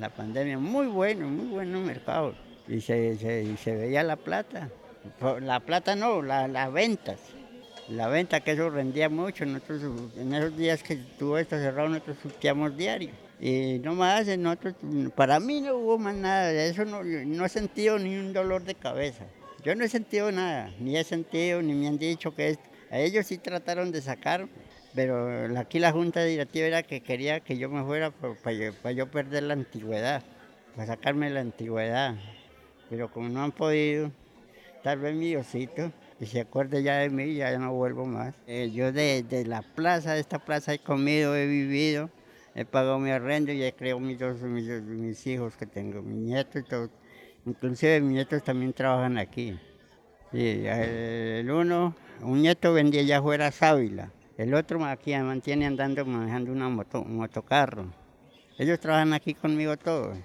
la, 0.00 0.08
pandemia, 0.10 0.58
muy 0.58 0.88
buenos, 0.88 1.30
muy 1.30 1.46
buenos 1.46 1.84
mercados. 1.84 2.34
Y 2.66 2.80
se, 2.80 3.14
y 3.44 3.56
se 3.56 3.76
veía 3.76 4.02
la 4.02 4.16
plata. 4.16 4.68
La 5.40 5.60
plata 5.60 5.94
no, 5.94 6.20
la- 6.20 6.48
las 6.48 6.72
ventas. 6.72 7.20
La 7.88 8.08
venta 8.08 8.40
que 8.40 8.52
eso 8.52 8.70
rendía 8.70 9.08
mucho. 9.08 9.46
Nosotros 9.46 9.82
en 10.16 10.34
esos 10.34 10.56
días 10.56 10.82
que 10.82 10.94
estuvo 10.94 11.38
esto 11.38 11.56
cerrado, 11.56 11.88
nosotros 11.88 12.16
surtíamos 12.20 12.76
diario. 12.76 13.10
Y 13.40 13.78
no 13.84 13.94
más, 13.94 14.26
para 15.14 15.38
mí 15.38 15.60
no 15.60 15.76
hubo 15.76 15.98
más 15.98 16.16
nada. 16.16 16.50
Eso 16.50 16.84
no, 16.84 17.02
he 17.02 17.48
sentido 17.48 18.00
ni 18.00 18.16
un 18.16 18.32
dolor 18.32 18.64
de 18.64 18.74
cabeza. 18.74 19.26
Yo 19.62 19.76
no 19.76 19.84
he 19.84 19.88
sentido 19.88 20.32
nada, 20.32 20.72
ni 20.80 20.96
he 20.96 21.04
sentido, 21.04 21.62
ni 21.62 21.72
me 21.72 21.86
han 21.86 21.98
dicho 21.98 22.34
que 22.34 22.50
es. 22.50 22.58
A 22.90 22.98
ellos 22.98 23.26
sí 23.26 23.38
trataron 23.38 23.92
de 23.92 24.00
sacar, 24.00 24.48
pero 24.96 25.58
aquí 25.58 25.78
la 25.78 25.92
junta 25.92 26.24
directiva 26.24 26.66
era 26.66 26.82
que 26.82 27.02
quería 27.02 27.40
que 27.40 27.58
yo 27.58 27.68
me 27.68 27.84
fuera 27.84 28.10
para 28.10 28.92
yo 28.92 29.10
perder 29.10 29.42
la 29.42 29.52
antigüedad, 29.52 30.22
para 30.74 30.86
sacarme 30.86 31.28
la 31.28 31.40
antigüedad. 31.40 32.16
Pero 32.88 33.10
como 33.10 33.28
no 33.28 33.42
han 33.42 33.52
podido, 33.52 34.10
tal 34.82 35.00
vez 35.00 35.14
mi 35.14 35.28
Diosito, 35.28 35.92
que 36.18 36.24
se 36.24 36.40
acuerde 36.40 36.82
ya 36.82 36.96
de 36.96 37.10
mí, 37.10 37.34
ya 37.34 37.58
no 37.58 37.74
vuelvo 37.74 38.06
más. 38.06 38.34
Eh, 38.46 38.70
yo 38.72 38.90
de, 38.90 39.22
de 39.22 39.44
la 39.44 39.60
plaza, 39.60 40.14
de 40.14 40.20
esta 40.20 40.38
plaza 40.38 40.72
he 40.72 40.78
comido, 40.78 41.36
he 41.36 41.46
vivido, 41.46 42.08
he 42.54 42.64
pagado 42.64 42.98
mi 42.98 43.10
arrendo 43.10 43.52
y 43.52 43.62
he 43.62 43.74
criado 43.74 44.00
mis, 44.00 44.18
dos, 44.18 44.40
mis, 44.40 44.66
mis 44.66 45.26
hijos 45.26 45.56
que 45.58 45.66
tengo, 45.66 46.00
mis 46.00 46.16
nietos 46.16 46.62
y 46.62 46.64
todo. 46.64 46.90
Inclusive 47.44 48.00
mis 48.00 48.12
nietos 48.14 48.42
también 48.42 48.72
trabajan 48.72 49.18
aquí. 49.18 49.58
El 50.32 51.50
uno, 51.50 51.94
un 52.22 52.40
nieto 52.40 52.72
vendía 52.72 53.02
allá 53.02 53.18
afuera 53.18 53.50
sábila, 53.52 54.10
el 54.36 54.52
otro 54.54 54.84
aquí 54.84 55.16
mantiene 55.16 55.66
andando 55.66 56.04
manejando 56.04 56.52
una 56.52 56.68
moto, 56.68 57.00
un 57.00 57.16
motocarro. 57.16 57.86
Ellos 58.58 58.78
trabajan 58.78 59.12
aquí 59.14 59.32
conmigo 59.34 59.76
todos. 59.76 60.16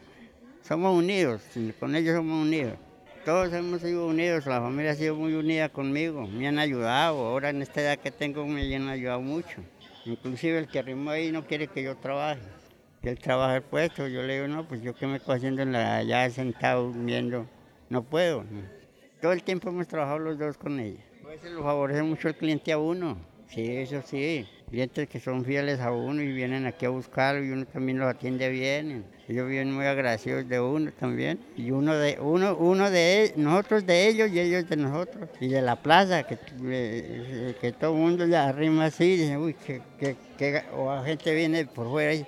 Somos 0.63 0.97
unidos, 0.97 1.41
con 1.79 1.95
ellos 1.95 2.15
somos 2.15 2.45
unidos. 2.45 2.77
Todos 3.23 3.53
hemos 3.53 3.81
sido 3.81 4.07
unidos, 4.07 4.47
la 4.47 4.59
familia 4.59 4.91
ha 4.91 4.95
sido 4.95 5.15
muy 5.15 5.33
unida 5.35 5.69
conmigo, 5.69 6.25
me 6.27 6.47
han 6.47 6.57
ayudado, 6.57 7.19
ahora 7.19 7.51
en 7.51 7.61
esta 7.61 7.79
edad 7.79 7.99
que 7.99 8.09
tengo 8.09 8.45
me 8.47 8.75
han 8.75 8.89
ayudado 8.89 9.21
mucho. 9.21 9.61
Inclusive 10.05 10.57
el 10.57 10.67
que 10.67 10.79
arrimó 10.79 11.11
ahí 11.11 11.31
no 11.31 11.45
quiere 11.45 11.67
que 11.67 11.83
yo 11.83 11.95
trabaje, 11.95 12.41
que 13.01 13.09
él 13.09 13.19
trabaje 13.19 13.57
el 13.57 13.61
puesto, 13.61 14.07
yo 14.07 14.23
le 14.23 14.35
digo, 14.35 14.47
no, 14.47 14.67
pues 14.67 14.81
yo 14.81 14.95
que 14.95 15.05
me 15.05 15.17
estoy 15.17 15.37
haciendo 15.37 15.61
en 15.61 15.71
la, 15.71 15.97
allá 15.97 16.27
sentado 16.31 16.87
durmiendo, 16.87 17.45
no 17.89 18.01
puedo. 18.01 18.43
Todo 19.21 19.33
el 19.33 19.43
tiempo 19.43 19.69
hemos 19.69 19.87
trabajado 19.87 20.17
los 20.17 20.39
dos 20.39 20.57
con 20.57 20.79
ella. 20.79 21.03
A 21.23 21.27
veces 21.27 21.51
lo 21.51 21.61
favorece 21.63 22.01
mucho 22.01 22.27
el 22.27 22.35
cliente 22.35 22.71
a 22.71 22.79
uno, 22.79 23.17
sí, 23.53 23.77
eso 23.77 24.01
sí. 24.01 24.49
Clientes 24.69 25.07
que 25.09 25.19
son 25.19 25.43
fieles 25.43 25.79
a 25.81 25.91
uno 25.91 26.21
y 26.21 26.31
vienen 26.31 26.65
aquí 26.65 26.85
a 26.85 26.89
buscarlo 26.89 27.43
y 27.43 27.51
uno 27.51 27.65
también 27.65 27.99
los 27.99 28.09
atiende 28.09 28.49
bien. 28.49 29.11
Ellos 29.27 29.47
vienen 29.49 29.73
muy 29.73 29.85
agradecidos 29.85 30.47
de 30.47 30.59
uno 30.61 30.91
también. 30.93 31.45
Y 31.55 31.71
uno 31.71 31.93
de 31.95 32.17
uno, 32.21 32.55
uno 32.57 32.89
de 32.89 33.25
e- 33.25 33.33
nosotros 33.37 33.85
de 33.85 34.07
ellos 34.07 34.29
y 34.31 34.39
ellos 34.39 34.65
de 34.67 34.77
nosotros. 34.77 35.29
Y 35.39 35.49
de 35.49 35.61
la 35.61 35.75
plaza, 35.81 36.23
que, 36.23 36.39
eh, 36.71 37.55
que 37.59 37.73
todo 37.73 37.93
el 37.95 37.99
mundo 38.01 38.25
ya 38.27 38.47
arrima 38.47 38.85
así, 38.85 39.17
dice, 39.17 39.37
uy, 39.37 39.55
que, 39.55 39.83
que, 39.97 40.19
que 40.37 40.51
ga-", 40.53 40.71
o 40.71 40.93
la 40.95 41.03
gente 41.03 41.33
viene 41.35 41.65
por 41.67 41.89
fuera 41.89 42.13
y 42.13 42.27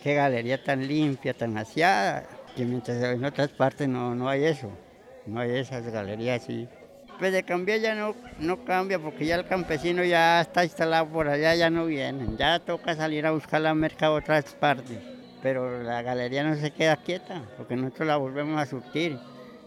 qué 0.00 0.14
galería 0.14 0.58
tan 0.62 0.86
limpia, 0.86 1.34
tan 1.34 1.56
aseada. 1.56 2.40
Que 2.54 2.66
mientras 2.66 3.02
en 3.02 3.24
otras 3.24 3.52
partes 3.52 3.88
no, 3.88 4.14
no 4.16 4.28
hay 4.28 4.44
eso. 4.44 4.80
No 5.24 5.40
hay 5.40 5.52
esas 5.56 5.84
galerías 5.88 6.42
así. 6.42 6.70
Pues 7.18 7.32
de 7.32 7.44
cambiar 7.44 7.80
ya 7.80 7.94
no, 7.94 8.14
no 8.40 8.64
cambia 8.64 8.98
porque 8.98 9.24
ya 9.24 9.36
el 9.36 9.46
campesino 9.46 10.02
ya 10.04 10.40
está 10.40 10.64
instalado 10.64 11.06
por 11.06 11.28
allá, 11.28 11.54
ya 11.54 11.70
no 11.70 11.86
vienen. 11.86 12.36
Ya 12.36 12.58
toca 12.58 12.94
salir 12.96 13.24
a 13.26 13.30
buscar 13.30 13.60
la 13.60 13.74
mercado 13.74 14.16
a 14.16 14.18
otras 14.18 14.52
partes. 14.54 14.98
Pero 15.42 15.82
la 15.82 16.02
galería 16.02 16.42
no 16.42 16.56
se 16.56 16.70
queda 16.72 16.96
quieta 16.96 17.42
porque 17.56 17.76
nosotros 17.76 18.08
la 18.08 18.16
volvemos 18.16 18.60
a 18.60 18.66
surtir. 18.66 19.18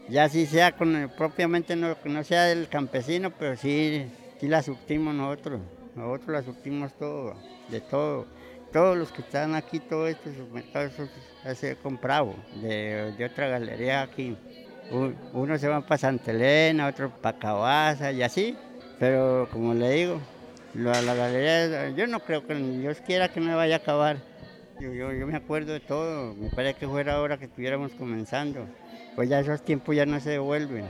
Ya 0.09 0.27
si 0.29 0.45
sea 0.45 0.71
con 0.71 1.11
propiamente 1.17 1.75
no, 1.75 1.95
no 2.05 2.23
sea 2.23 2.43
del 2.45 2.67
campesino, 2.67 3.31
pero 3.31 3.55
sí, 3.55 4.07
sí 4.39 4.47
la 4.47 4.61
surtimos 4.63 5.13
nosotros. 5.13 5.61
Nosotros 5.95 6.29
la 6.29 6.43
surtimos 6.43 6.93
todo, 6.97 7.35
de 7.69 7.81
todo. 7.81 8.25
Todos 8.71 8.97
los 8.97 9.11
que 9.11 9.21
están 9.21 9.55
aquí, 9.55 9.79
todos 9.79 10.09
estos 10.09 10.33
ya 11.43 11.55
se 11.55 11.75
comprado 11.77 12.35
de, 12.61 13.13
de 13.17 13.25
otra 13.25 13.47
galería 13.47 14.01
aquí. 14.01 14.35
Unos 15.33 15.59
se 15.59 15.67
van 15.67 15.83
para 15.83 15.97
Santa 15.97 16.31
Elena, 16.31 16.87
otros 16.87 17.11
para 17.21 17.37
Cabaza 17.37 18.11
y 18.11 18.23
así. 18.23 18.55
Pero 18.99 19.47
como 19.51 19.73
le 19.73 19.91
digo, 19.91 20.19
la, 20.73 21.01
la 21.01 21.13
galería, 21.13 21.89
yo 21.89 22.07
no 22.07 22.19
creo 22.21 22.45
que 22.45 22.55
Dios 22.55 23.01
quiera 23.05 23.29
que 23.29 23.39
me 23.39 23.53
vaya 23.53 23.75
a 23.75 23.79
acabar. 23.79 24.17
Yo 24.79 25.09
me 25.09 25.35
acuerdo 25.35 25.73
de 25.73 25.79
todo, 25.79 26.35
me 26.35 26.49
parece 26.49 26.79
que 26.79 26.87
fuera 26.87 27.15
ahora 27.15 27.37
que 27.37 27.45
estuviéramos 27.45 27.91
comenzando. 27.93 28.67
Pues 29.15 29.27
ya 29.27 29.39
esos 29.39 29.63
tiempos 29.63 29.95
ya 29.95 30.05
no 30.05 30.19
se 30.19 30.31
devuelven. 30.31 30.85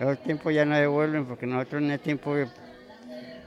Esos 0.00 0.18
tiempos 0.22 0.54
ya 0.54 0.64
no 0.64 0.76
devuelven 0.76 1.26
porque 1.26 1.46
nosotros 1.46 1.82
en 1.82 1.90
ese 1.90 1.98
tiempo 2.02 2.34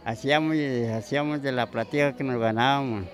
hacíamos, 0.05 0.55
y 0.55 0.59
deshacíamos 0.59 1.41
de 1.41 1.51
la 1.51 1.65
platica 1.65 2.15
que 2.15 2.23
nos 2.23 2.39
ganábamos. 2.39 3.05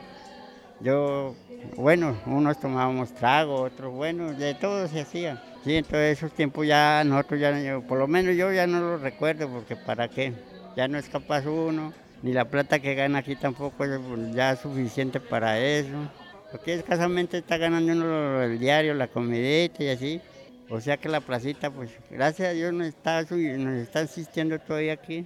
Yo, 0.81 1.35
bueno, 1.77 2.17
unos 2.25 2.59
tomábamos 2.59 3.13
trago, 3.13 3.61
otros, 3.61 3.93
bueno, 3.93 4.33
de 4.33 4.53
todo 4.55 4.87
se 4.87 5.01
hacía. 5.01 5.41
Sí, 5.63 5.75
entonces 5.77 6.17
esos 6.17 6.33
tiempos 6.33 6.67
ya 6.67 7.03
nosotros 7.05 7.39
ya, 7.39 7.57
yo- 7.61 7.81
por 7.81 7.97
lo 7.99 8.07
menos 8.07 8.35
yo 8.35 8.51
ya 8.51 8.67
no 8.67 8.79
los 8.81 9.01
recuerdo 9.01 9.47
porque 9.49 9.75
para 9.77 10.09
qué, 10.09 10.33
ya 10.75 10.87
no 10.87 10.97
es 10.97 11.07
capaz 11.07 11.45
uno, 11.45 11.93
ni 12.21 12.33
la 12.33 12.45
plata 12.45 12.79
que 12.79 12.95
gana 12.95 13.19
aquí 13.19 13.35
tampoco 13.35 13.85
es 13.85 13.99
ya 14.33 14.55
suficiente 14.55 15.19
para 15.19 15.59
eso. 15.59 16.11
Porque 16.51 16.73
escasamente 16.75 17.37
está 17.39 17.57
ganando 17.57 17.93
uno 17.93 18.43
el 18.43 18.59
diario, 18.59 18.93
la 18.93 19.07
comidita 19.07 19.83
y 19.83 19.89
así. 19.89 20.21
O 20.69 20.79
sea 20.81 20.97
que 20.97 21.09
la 21.09 21.19
placita, 21.21 21.71
pues 21.71 21.89
gracias 22.11 22.49
a 22.49 22.51
Dios 22.51 22.73
nos 22.73 22.87
está, 22.87 23.21
nos 23.23 23.77
está 23.77 24.01
asistiendo 24.01 24.59
todavía 24.59 24.93
aquí. 24.93 25.25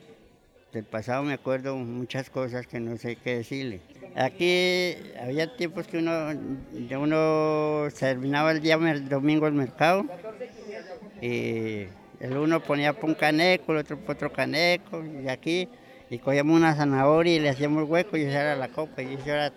Del 0.78 0.86
pasado 0.86 1.24
me 1.24 1.34
acuerdo 1.34 1.76
muchas 1.76 2.30
cosas 2.30 2.68
que 2.68 2.80
no 2.80 2.98
sé 2.98 3.16
qué 3.16 3.38
decirle. 3.38 3.82
Aquí 4.16 4.96
había 5.20 5.56
tiempos 5.56 5.88
que 5.88 5.98
uno, 5.98 6.30
uno 7.00 7.88
terminaba 8.00 8.52
el 8.52 8.62
día 8.62 8.76
el 8.76 9.10
domingo 9.10 9.48
el 9.48 9.54
mercado 9.54 10.06
y 11.20 11.88
el 12.20 12.38
uno 12.38 12.62
ponía 12.62 12.96
un 13.02 13.16
caneco, 13.16 13.74
el 13.74 13.80
otro 13.80 14.00
otro 14.08 14.32
caneco 14.32 15.04
y 15.04 15.28
aquí 15.28 15.68
y 16.10 16.20
cogíamos 16.20 16.56
una 16.56 16.76
zanahoria 16.76 17.36
y 17.36 17.40
le 17.40 17.50
hacíamos 17.50 17.90
hueco 17.90 18.16
y 18.18 18.22
esa 18.22 18.42
era 18.42 18.56
la 18.56 18.70
copa 18.70 19.02
y 19.02 19.16
eso 19.16 19.32
era 19.32 19.52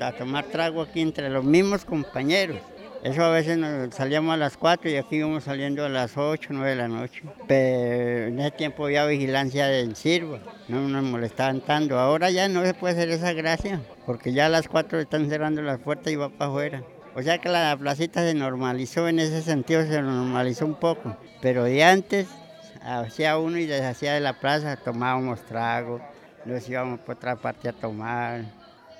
a 0.00 0.12
tomar 0.12 0.44
trago 0.46 0.82
aquí 0.82 1.00
entre 1.00 1.30
los 1.30 1.44
mismos 1.44 1.84
compañeros. 1.84 2.58
Eso 3.04 3.22
a 3.22 3.28
veces 3.28 3.58
nos 3.58 3.94
salíamos 3.94 4.32
a 4.32 4.38
las 4.38 4.56
4 4.56 4.88
y 4.88 4.96
aquí 4.96 5.16
íbamos 5.16 5.44
saliendo 5.44 5.84
a 5.84 5.90
las 5.90 6.16
8, 6.16 6.48
9 6.52 6.70
de 6.70 6.76
la 6.76 6.88
noche. 6.88 7.22
Pero 7.46 8.28
en 8.28 8.40
ese 8.40 8.50
tiempo 8.52 8.86
había 8.86 9.04
vigilancia 9.04 9.66
del 9.66 9.94
Sirva, 9.94 10.38
no 10.68 10.88
nos 10.88 11.04
molestaban 11.04 11.60
tanto. 11.60 11.98
Ahora 11.98 12.30
ya 12.30 12.48
no 12.48 12.64
se 12.64 12.72
puede 12.72 12.94
hacer 12.94 13.10
esa 13.10 13.34
gracia, 13.34 13.82
porque 14.06 14.32
ya 14.32 14.46
a 14.46 14.48
las 14.48 14.68
4 14.68 15.00
están 15.00 15.28
cerrando 15.28 15.60
las 15.60 15.80
puertas 15.80 16.14
y 16.14 16.16
va 16.16 16.30
para 16.30 16.50
afuera. 16.50 16.82
O 17.14 17.20
sea 17.20 17.36
que 17.36 17.50
la 17.50 17.76
placita 17.76 18.22
se 18.22 18.32
normalizó 18.32 19.06
en 19.06 19.18
ese 19.18 19.42
sentido, 19.42 19.82
se 19.82 20.00
normalizó 20.00 20.64
un 20.64 20.76
poco. 20.76 21.14
Pero 21.42 21.64
de 21.64 21.84
antes 21.84 22.26
hacía 22.80 23.36
uno 23.36 23.58
y 23.58 23.66
deshacía 23.66 24.14
de 24.14 24.20
la 24.20 24.40
plaza, 24.40 24.76
tomábamos 24.76 25.42
trago, 25.42 26.00
nos 26.46 26.66
íbamos 26.66 27.00
por 27.00 27.16
otra 27.16 27.36
parte 27.36 27.68
a 27.68 27.74
tomar, 27.74 28.44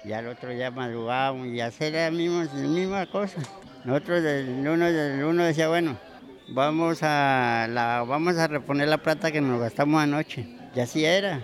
y 0.04 0.12
al 0.12 0.28
otro 0.28 0.52
ya 0.52 0.70
madrugábamos 0.70 1.48
y 1.48 1.60
hacer 1.60 1.94
la 1.94 2.10
misma, 2.10 2.44
la 2.44 2.68
misma 2.68 3.06
cosa. 3.06 3.40
Nosotros 3.84 4.22
el 4.24 4.48
uno, 4.66 4.86
uno 5.28 5.44
decía, 5.44 5.68
bueno, 5.68 5.96
vamos 6.48 6.98
a, 7.02 7.66
la, 7.70 8.04
vamos 8.06 8.36
a 8.36 8.46
reponer 8.46 8.88
la 8.88 8.98
plata 8.98 9.32
que 9.32 9.40
nos 9.40 9.60
gastamos 9.60 10.02
anoche. 10.02 10.46
Y 10.74 10.80
así 10.80 11.04
era. 11.04 11.40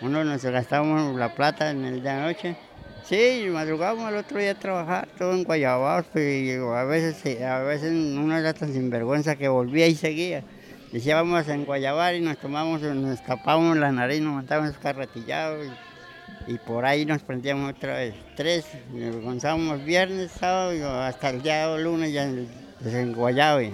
Uno 0.00 0.24
nos 0.24 0.44
gastamos 0.44 1.16
la 1.16 1.34
plata 1.34 1.70
en 1.70 1.84
el 1.84 2.02
día 2.02 2.14
de 2.14 2.22
anoche. 2.22 2.56
Sí, 3.04 3.46
madrugábamos 3.50 4.04
al 4.04 4.16
otro 4.16 4.38
día 4.38 4.52
a 4.52 4.58
trabajar, 4.58 5.08
todo 5.18 5.32
en 5.32 5.44
Guayabados, 5.44 6.06
pues, 6.12 6.58
a 6.60 6.84
veces, 6.84 7.42
a 7.42 7.58
veces 7.60 7.92
uno 7.92 8.36
era 8.36 8.54
tan 8.54 8.72
sinvergüenza 8.72 9.36
que 9.36 9.48
volvía 9.48 9.86
y 9.86 9.94
seguía. 9.94 10.44
Decía, 10.92 11.16
vamos 11.16 11.48
a 11.48 11.56
Guayabar 11.56 12.14
y 12.14 12.20
nos 12.20 12.38
tomamos, 12.38 12.80
nos 12.82 13.22
tapábamos 13.24 13.76
la 13.76 13.90
nariz, 13.90 14.20
nos 14.20 14.34
montábamos 14.34 14.76
carretillados 14.78 15.66
por 16.66 16.84
ahí 16.84 17.04
nos 17.04 17.22
prendíamos 17.22 17.72
otra 17.72 17.96
vez. 17.96 18.14
Tres, 18.36 18.66
nos 18.92 19.84
viernes, 19.84 20.32
sábado 20.32 20.74
y 20.74 20.80
hasta 20.80 21.30
el 21.30 21.42
día 21.42 21.76
lunes 21.76 22.12
ya 22.12 22.24
en 22.24 23.12
Guayave. 23.12 23.72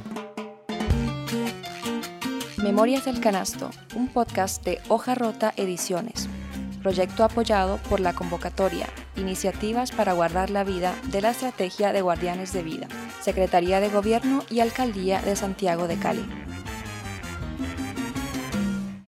Memorias 2.62 3.06
del 3.06 3.20
Canasto, 3.20 3.70
un 3.94 4.08
podcast 4.08 4.62
de 4.64 4.78
Hoja 4.88 5.14
Rota 5.14 5.54
Ediciones, 5.56 6.28
proyecto 6.82 7.24
apoyado 7.24 7.78
por 7.88 8.00
la 8.00 8.12
convocatoria 8.12 8.86
Iniciativas 9.16 9.90
para 9.90 10.12
Guardar 10.12 10.50
la 10.50 10.64
Vida 10.64 10.94
de 11.10 11.22
la 11.22 11.30
Estrategia 11.30 11.92
de 11.92 12.02
Guardianes 12.02 12.52
de 12.52 12.62
Vida, 12.62 12.88
Secretaría 13.22 13.80
de 13.80 13.88
Gobierno 13.88 14.44
y 14.50 14.60
Alcaldía 14.60 15.22
de 15.22 15.34
Santiago 15.36 15.88
de 15.88 15.96
Cali. 15.96 16.28